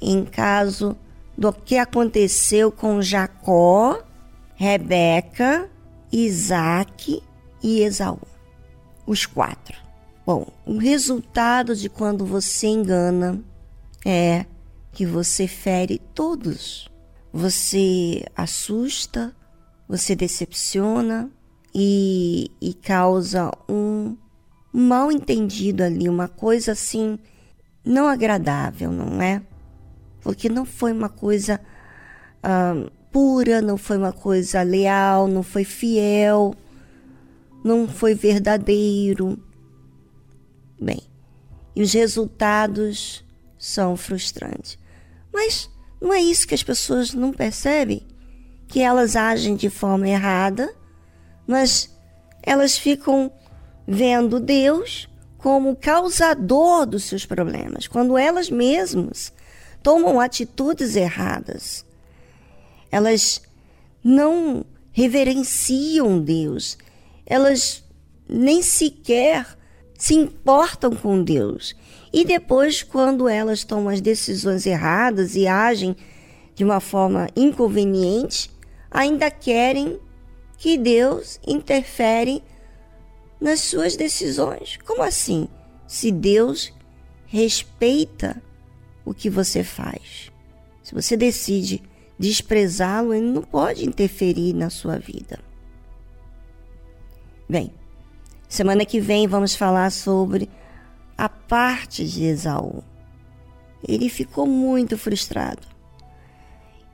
[0.00, 0.96] em caso
[1.36, 4.02] do que aconteceu com Jacó,
[4.62, 5.68] Rebeca,
[6.12, 7.20] Isaac
[7.60, 8.20] e Esaú.
[9.04, 9.76] Os quatro.
[10.24, 13.42] Bom, o resultado de quando você engana
[14.06, 14.46] é
[14.92, 16.88] que você fere todos.
[17.32, 19.34] Você assusta,
[19.88, 21.28] você decepciona
[21.74, 24.16] e, e causa um
[24.72, 27.18] mal entendido ali, uma coisa assim
[27.84, 29.42] não agradável, não é?
[30.20, 31.60] Porque não foi uma coisa
[32.44, 36.54] ah, pura, não foi uma coisa leal, não foi fiel,
[37.62, 39.38] não foi verdadeiro.
[40.80, 41.02] Bem,
[41.76, 43.24] e os resultados
[43.58, 44.78] são frustrantes.
[45.32, 45.70] Mas
[46.00, 48.06] não é isso que as pessoas não percebem?
[48.66, 50.74] Que elas agem de forma errada,
[51.46, 51.94] mas
[52.42, 53.30] elas ficam
[53.86, 55.08] vendo Deus
[55.38, 59.32] como causador dos seus problemas, quando elas mesmas
[59.82, 61.84] tomam atitudes erradas.
[62.92, 63.42] Elas
[64.04, 66.78] não reverenciam Deus,
[67.26, 67.82] elas
[68.28, 69.58] nem sequer
[69.96, 71.74] se importam com Deus.
[72.12, 75.96] E depois, quando elas tomam as decisões erradas e agem
[76.54, 78.50] de uma forma inconveniente,
[78.90, 79.98] ainda querem
[80.58, 82.42] que Deus interfere
[83.40, 84.78] nas suas decisões.
[84.84, 85.48] Como assim?
[85.86, 86.72] Se Deus
[87.26, 88.42] respeita
[89.04, 90.30] o que você faz.
[90.82, 91.82] Se você decide
[92.22, 95.40] desprezá-lo, ele não pode interferir na sua vida.
[97.48, 97.72] Bem,
[98.48, 100.48] semana que vem vamos falar sobre
[101.18, 102.84] a parte de Esaú.
[103.86, 105.66] Ele ficou muito frustrado.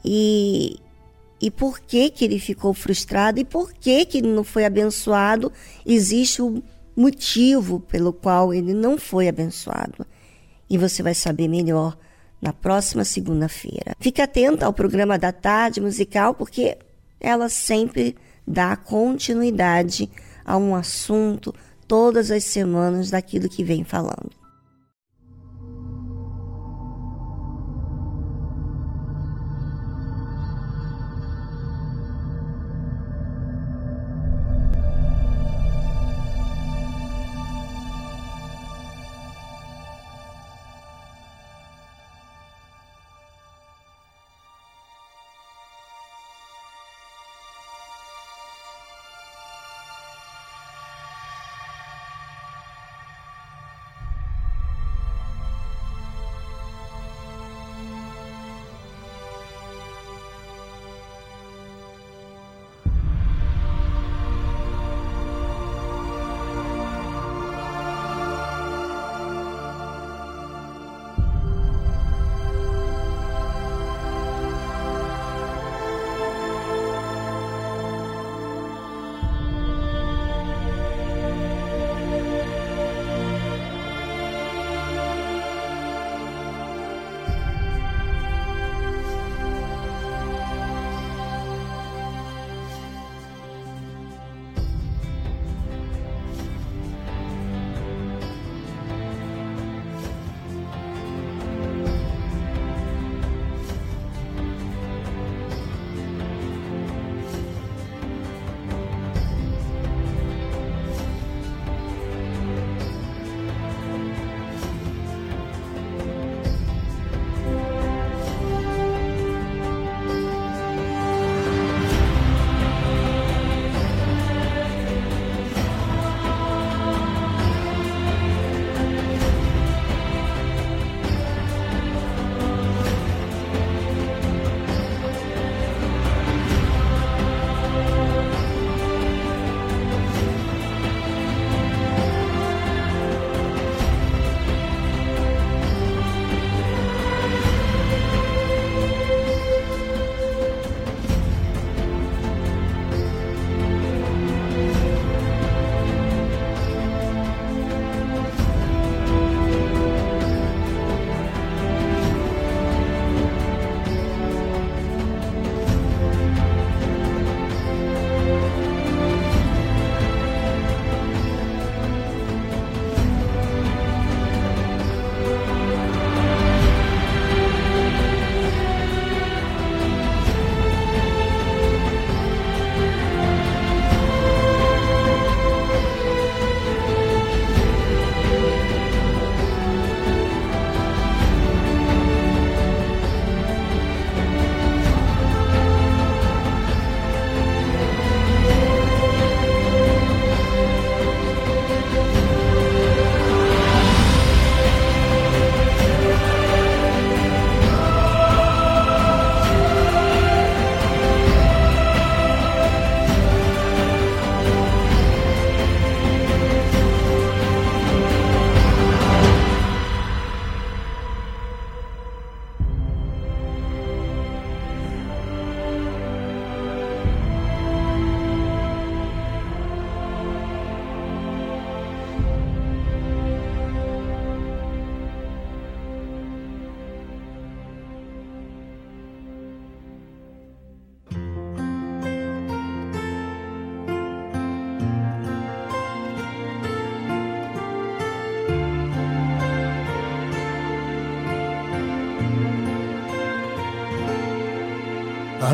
[0.03, 0.79] E,
[1.39, 5.53] e por que, que ele ficou frustrado e por que, que ele não foi abençoado?
[5.85, 6.63] Existe um
[6.97, 10.07] motivo pelo qual ele não foi abençoado
[10.71, 11.99] e você vai saber melhor
[12.41, 13.95] na próxima segunda-feira.
[13.99, 16.79] Fique atento ao programa da tarde musical, porque
[17.21, 18.17] ela sempre
[18.47, 20.09] dá continuidade
[20.45, 21.55] a um assunto
[21.87, 24.38] todas as semanas daquilo que vem falando.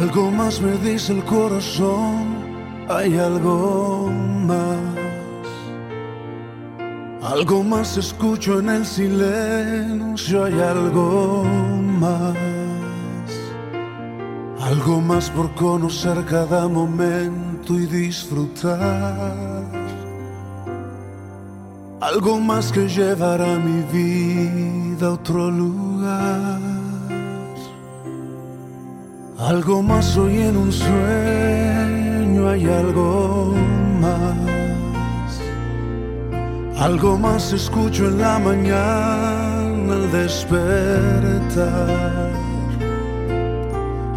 [0.04, 2.36] Algo más me dice el corazón,
[2.90, 4.10] hay algo
[4.50, 4.78] más.
[7.22, 11.44] Algo más escucho en el silencio, hay algo
[12.02, 12.36] más.
[14.60, 19.64] Algo más por conocer cada momento y disfrutar.
[22.02, 25.83] Algo más que llevará mi vida a otro lugar.
[29.46, 33.54] Algo más hoy en un sueño, hay algo
[34.00, 35.38] más.
[36.80, 41.68] Algo más escucho en la mañana al despertar.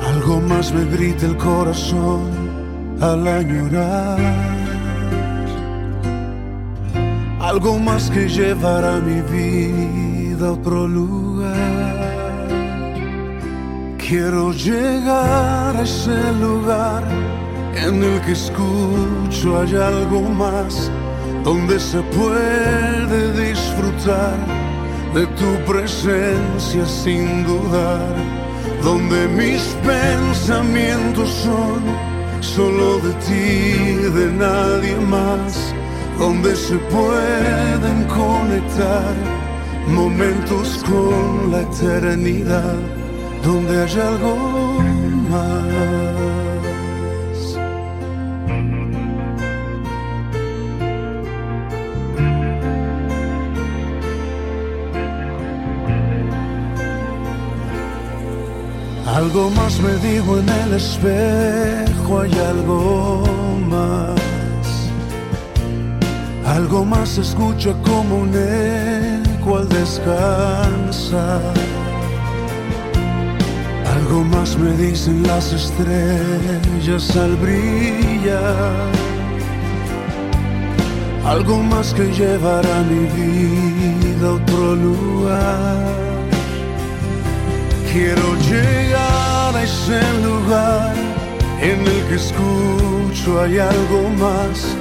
[0.07, 2.21] Algo más me grita el corazón
[3.01, 4.19] al añorar.
[7.41, 11.26] Algo más que llevará mi vida a otro lugar.
[14.07, 17.03] Quiero llegar a ese lugar
[17.75, 20.89] en el que escucho hay algo más,
[21.43, 24.37] donde se puede disfrutar
[25.13, 28.15] de tu presencia sin dudar,
[28.81, 31.81] donde mis pensamientos son
[32.39, 35.73] solo de ti, de nadie más,
[36.17, 39.15] donde se pueden conectar
[39.89, 42.96] momentos con la eternidad
[43.47, 44.35] donde hay algo
[45.29, 45.67] más.
[59.15, 63.23] Algo más me digo en el espejo, hay algo
[63.69, 64.19] más.
[66.45, 71.66] Algo más escucho como un eco al descansar.
[74.07, 78.89] Algo más me dicen las estrellas al brillar.
[81.25, 86.23] Algo más que llevará mi vida a otro lugar.
[87.91, 90.95] Quiero llegar a ese lugar
[91.59, 94.73] en el que escucho hay algo más,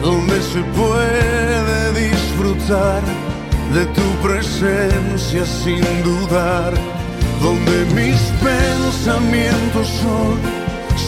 [0.00, 3.02] donde se puede disfrutar
[3.74, 6.72] de tu presencia sin dudar
[7.42, 10.38] donde mis pensamientos son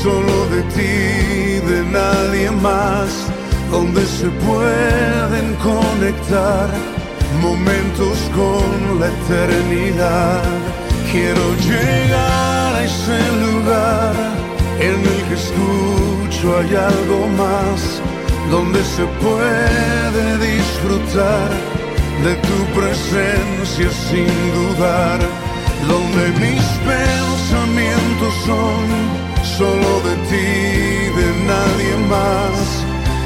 [0.02, 3.08] solo de ti, de nadie más,
[3.70, 6.68] donde se pueden conectar
[7.40, 10.42] momentos con la eternidad.
[11.10, 14.14] Quiero llegar a ese lugar
[14.80, 18.00] en el que escucho hay algo más,
[18.50, 21.50] donde se puede disfrutar
[22.24, 25.20] de tu presencia sin dudar
[25.88, 28.82] donde mis pensamientos son
[29.58, 30.50] solo de ti,
[31.18, 32.54] de nadie más,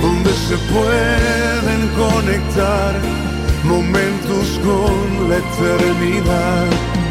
[0.03, 2.93] donde se pueden conectar
[3.65, 6.66] momentos con la eternidad,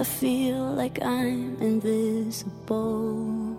[0.00, 3.54] I feel like I'm invisible.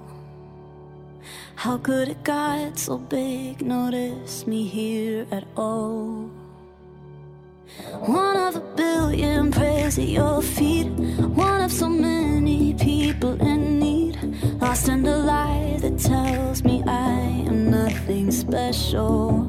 [1.53, 3.61] How could it God so big?
[3.61, 6.31] Notice me here at all.
[8.07, 10.88] One of a billion prayers at your feet.
[10.88, 14.18] One of so many people in need.
[14.59, 17.19] Lost in the lie that tells me I
[17.49, 19.47] am nothing special.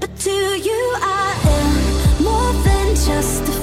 [0.00, 3.61] But to you, I am more than just a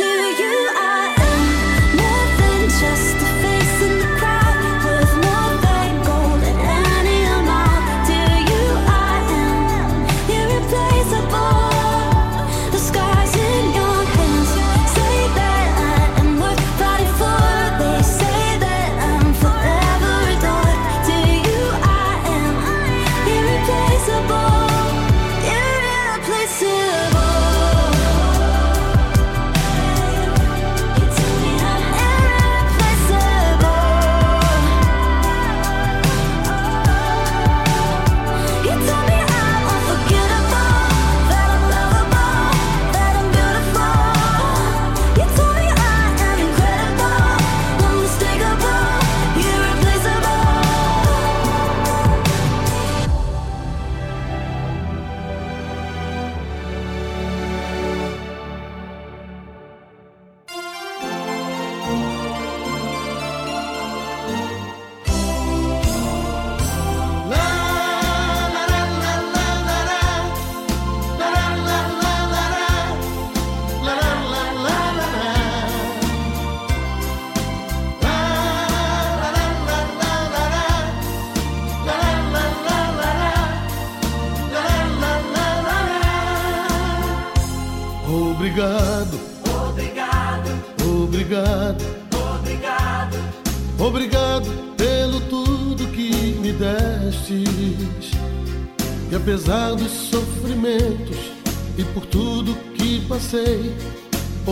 [0.00, 0.39] to you.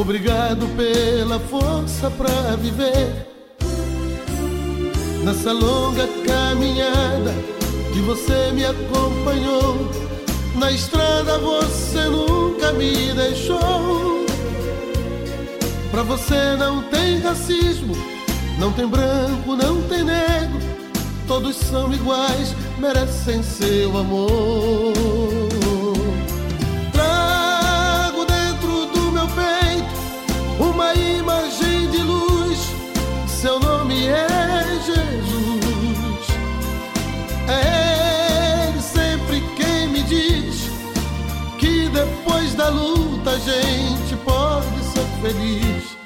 [0.08, 3.26] Obrigado pela força pra viver.
[5.22, 7.34] Nessa longa caminhada
[7.92, 9.76] que você me acompanhou,
[10.54, 14.24] na estrada você nunca me deixou.
[15.90, 17.94] Pra você não tem racismo,
[18.58, 20.58] não tem branco, não tem negro.
[21.26, 25.17] Todos são iguais, merecem seu amor.
[43.48, 45.96] gente pode ser feliz.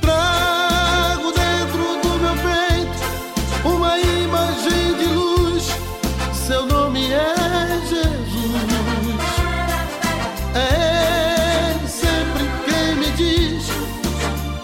[0.00, 3.02] Trago dentro do meu peito
[3.64, 5.64] uma imagem de luz,
[6.32, 8.32] seu nome é Jesus.
[10.56, 13.66] É Ele sempre quem me diz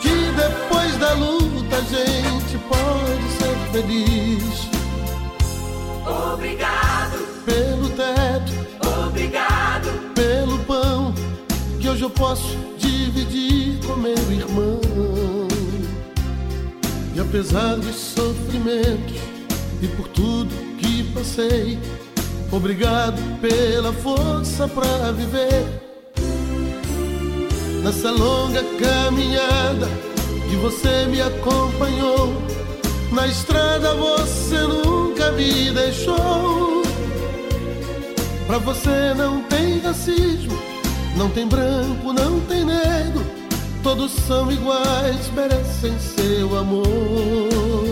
[0.00, 4.68] que depois da luta a gente pode ser feliz.
[6.04, 8.57] Obrigado pelo teto
[12.18, 14.80] posso dividir com meu irmão.
[17.14, 19.16] E apesar dos sofrimentos
[19.80, 21.78] e por tudo que passei,
[22.50, 25.64] obrigado pela força pra viver.
[27.84, 29.88] Nessa longa caminhada
[30.50, 32.34] que você me acompanhou,
[33.12, 36.82] na estrada você nunca me deixou.
[38.46, 40.67] Pra você não tem racismo,
[41.18, 43.26] não tem branco, não tem negro.
[43.82, 47.87] Todos são iguais, merecem seu amor.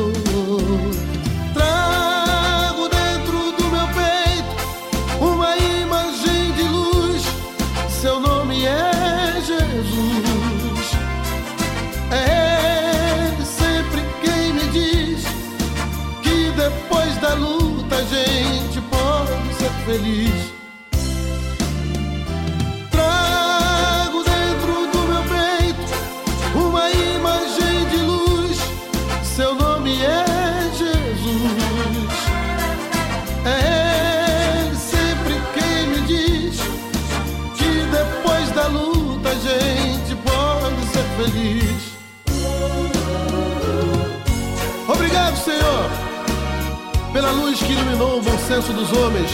[47.97, 49.31] Iluminou o bom senso dos homens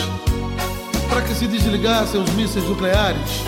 [1.08, 3.42] para que se desligassem os mísseis nucleares.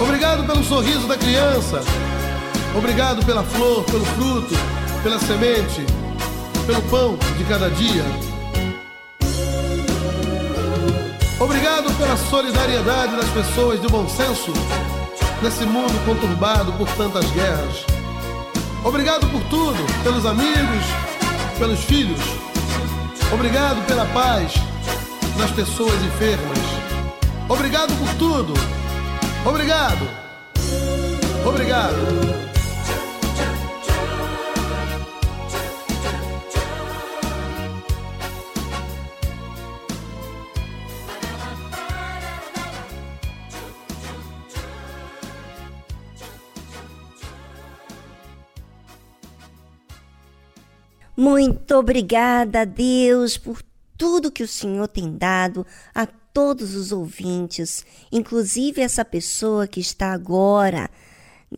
[0.00, 1.80] Obrigado pelo sorriso da criança.
[2.76, 4.54] Obrigado pela flor, pelo fruto,
[5.02, 5.84] pela semente,
[6.66, 8.04] pelo pão de cada dia.
[11.40, 14.52] Obrigado pela solidariedade das pessoas de bom senso
[15.42, 17.86] nesse mundo conturbado por tantas guerras.
[18.84, 20.84] Obrigado por tudo, pelos amigos,
[21.58, 22.35] pelos filhos.
[23.32, 24.54] Obrigado pela paz
[25.36, 26.58] das pessoas enfermas.
[27.48, 28.54] Obrigado por tudo.
[29.44, 30.08] Obrigado.
[31.44, 32.45] Obrigado.
[51.16, 53.62] Muito obrigada Deus por
[53.96, 60.12] tudo que o Senhor tem dado a todos os ouvintes, inclusive essa pessoa que está
[60.12, 60.90] agora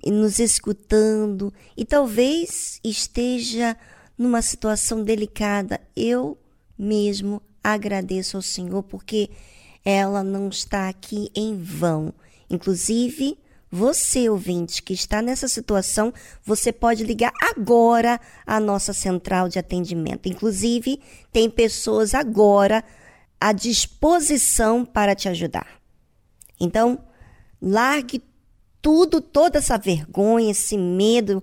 [0.07, 3.77] nos escutando e talvez esteja
[4.17, 5.81] numa situação delicada.
[5.97, 6.39] Eu
[6.79, 9.29] mesmo agradeço ao Senhor porque
[9.85, 12.15] ela não está aqui em vão.
[12.49, 13.37] Inclusive,
[13.71, 16.13] você, ouvinte, que está nessa situação,
[16.45, 20.29] você pode ligar agora à nossa central de atendimento.
[20.29, 21.01] Inclusive,
[21.31, 22.83] tem pessoas agora
[23.41, 25.81] à disposição para te ajudar.
[26.59, 26.99] Então,
[27.61, 28.23] largue
[28.81, 31.43] tudo, toda essa vergonha, esse medo,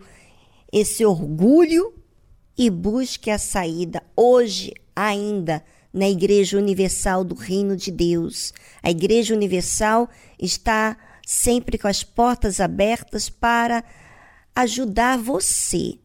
[0.72, 1.94] esse orgulho
[2.58, 8.54] e busque a saída hoje ainda na Igreja Universal do Reino de Deus.
[8.82, 13.84] A Igreja Universal está sempre com as portas abertas para
[14.56, 15.98] ajudar você.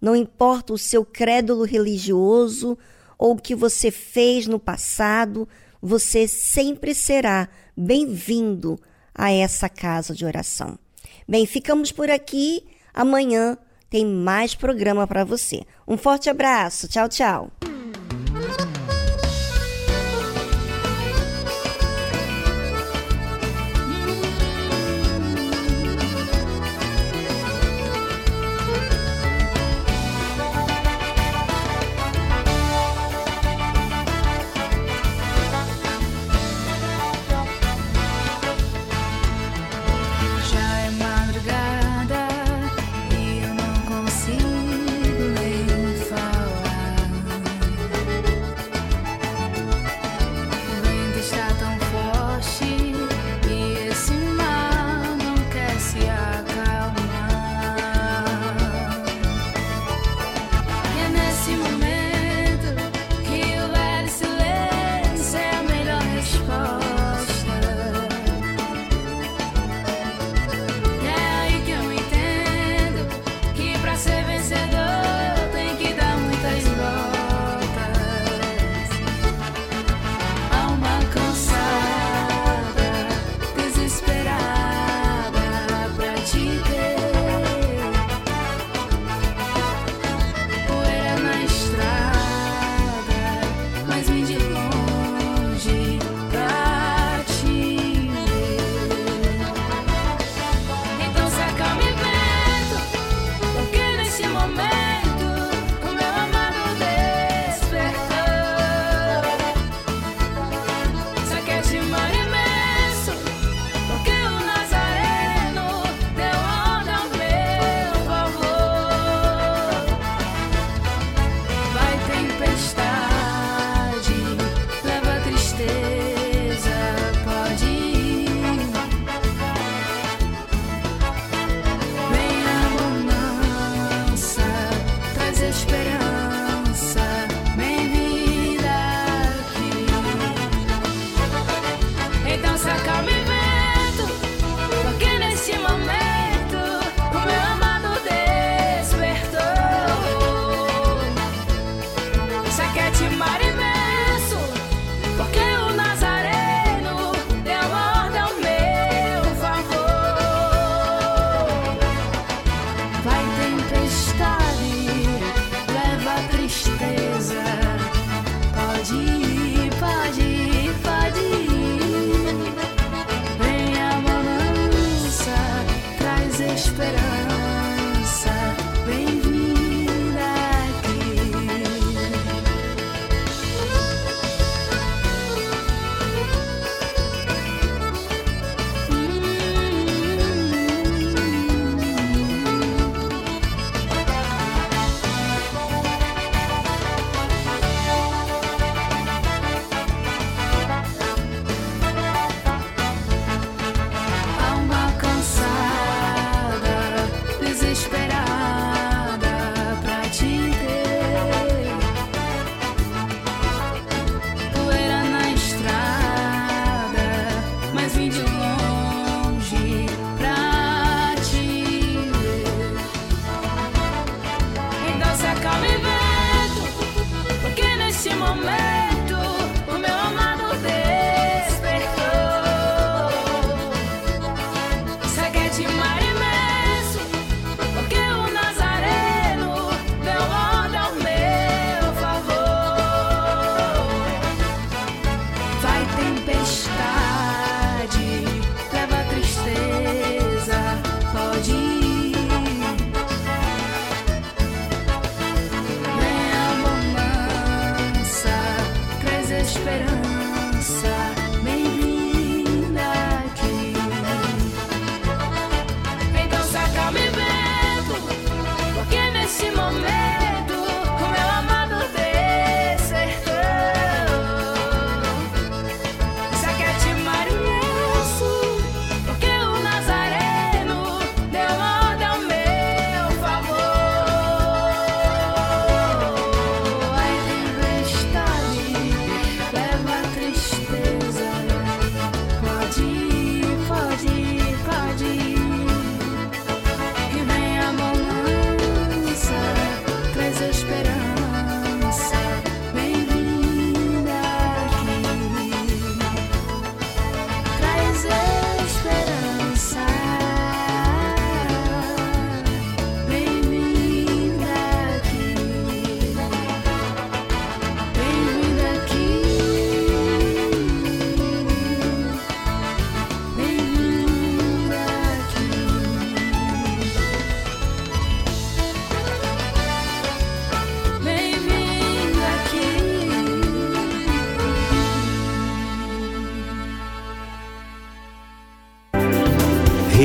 [0.00, 2.76] Não importa o seu crédulo religioso
[3.16, 5.48] ou o que você fez no passado,
[5.80, 8.78] você sempre será bem-vindo
[9.14, 10.78] a essa casa de oração.
[11.26, 12.64] Bem, ficamos por aqui.
[12.92, 13.56] Amanhã
[13.88, 15.62] tem mais programa para você.
[15.86, 16.88] Um forte abraço.
[16.88, 17.63] Tchau, tchau.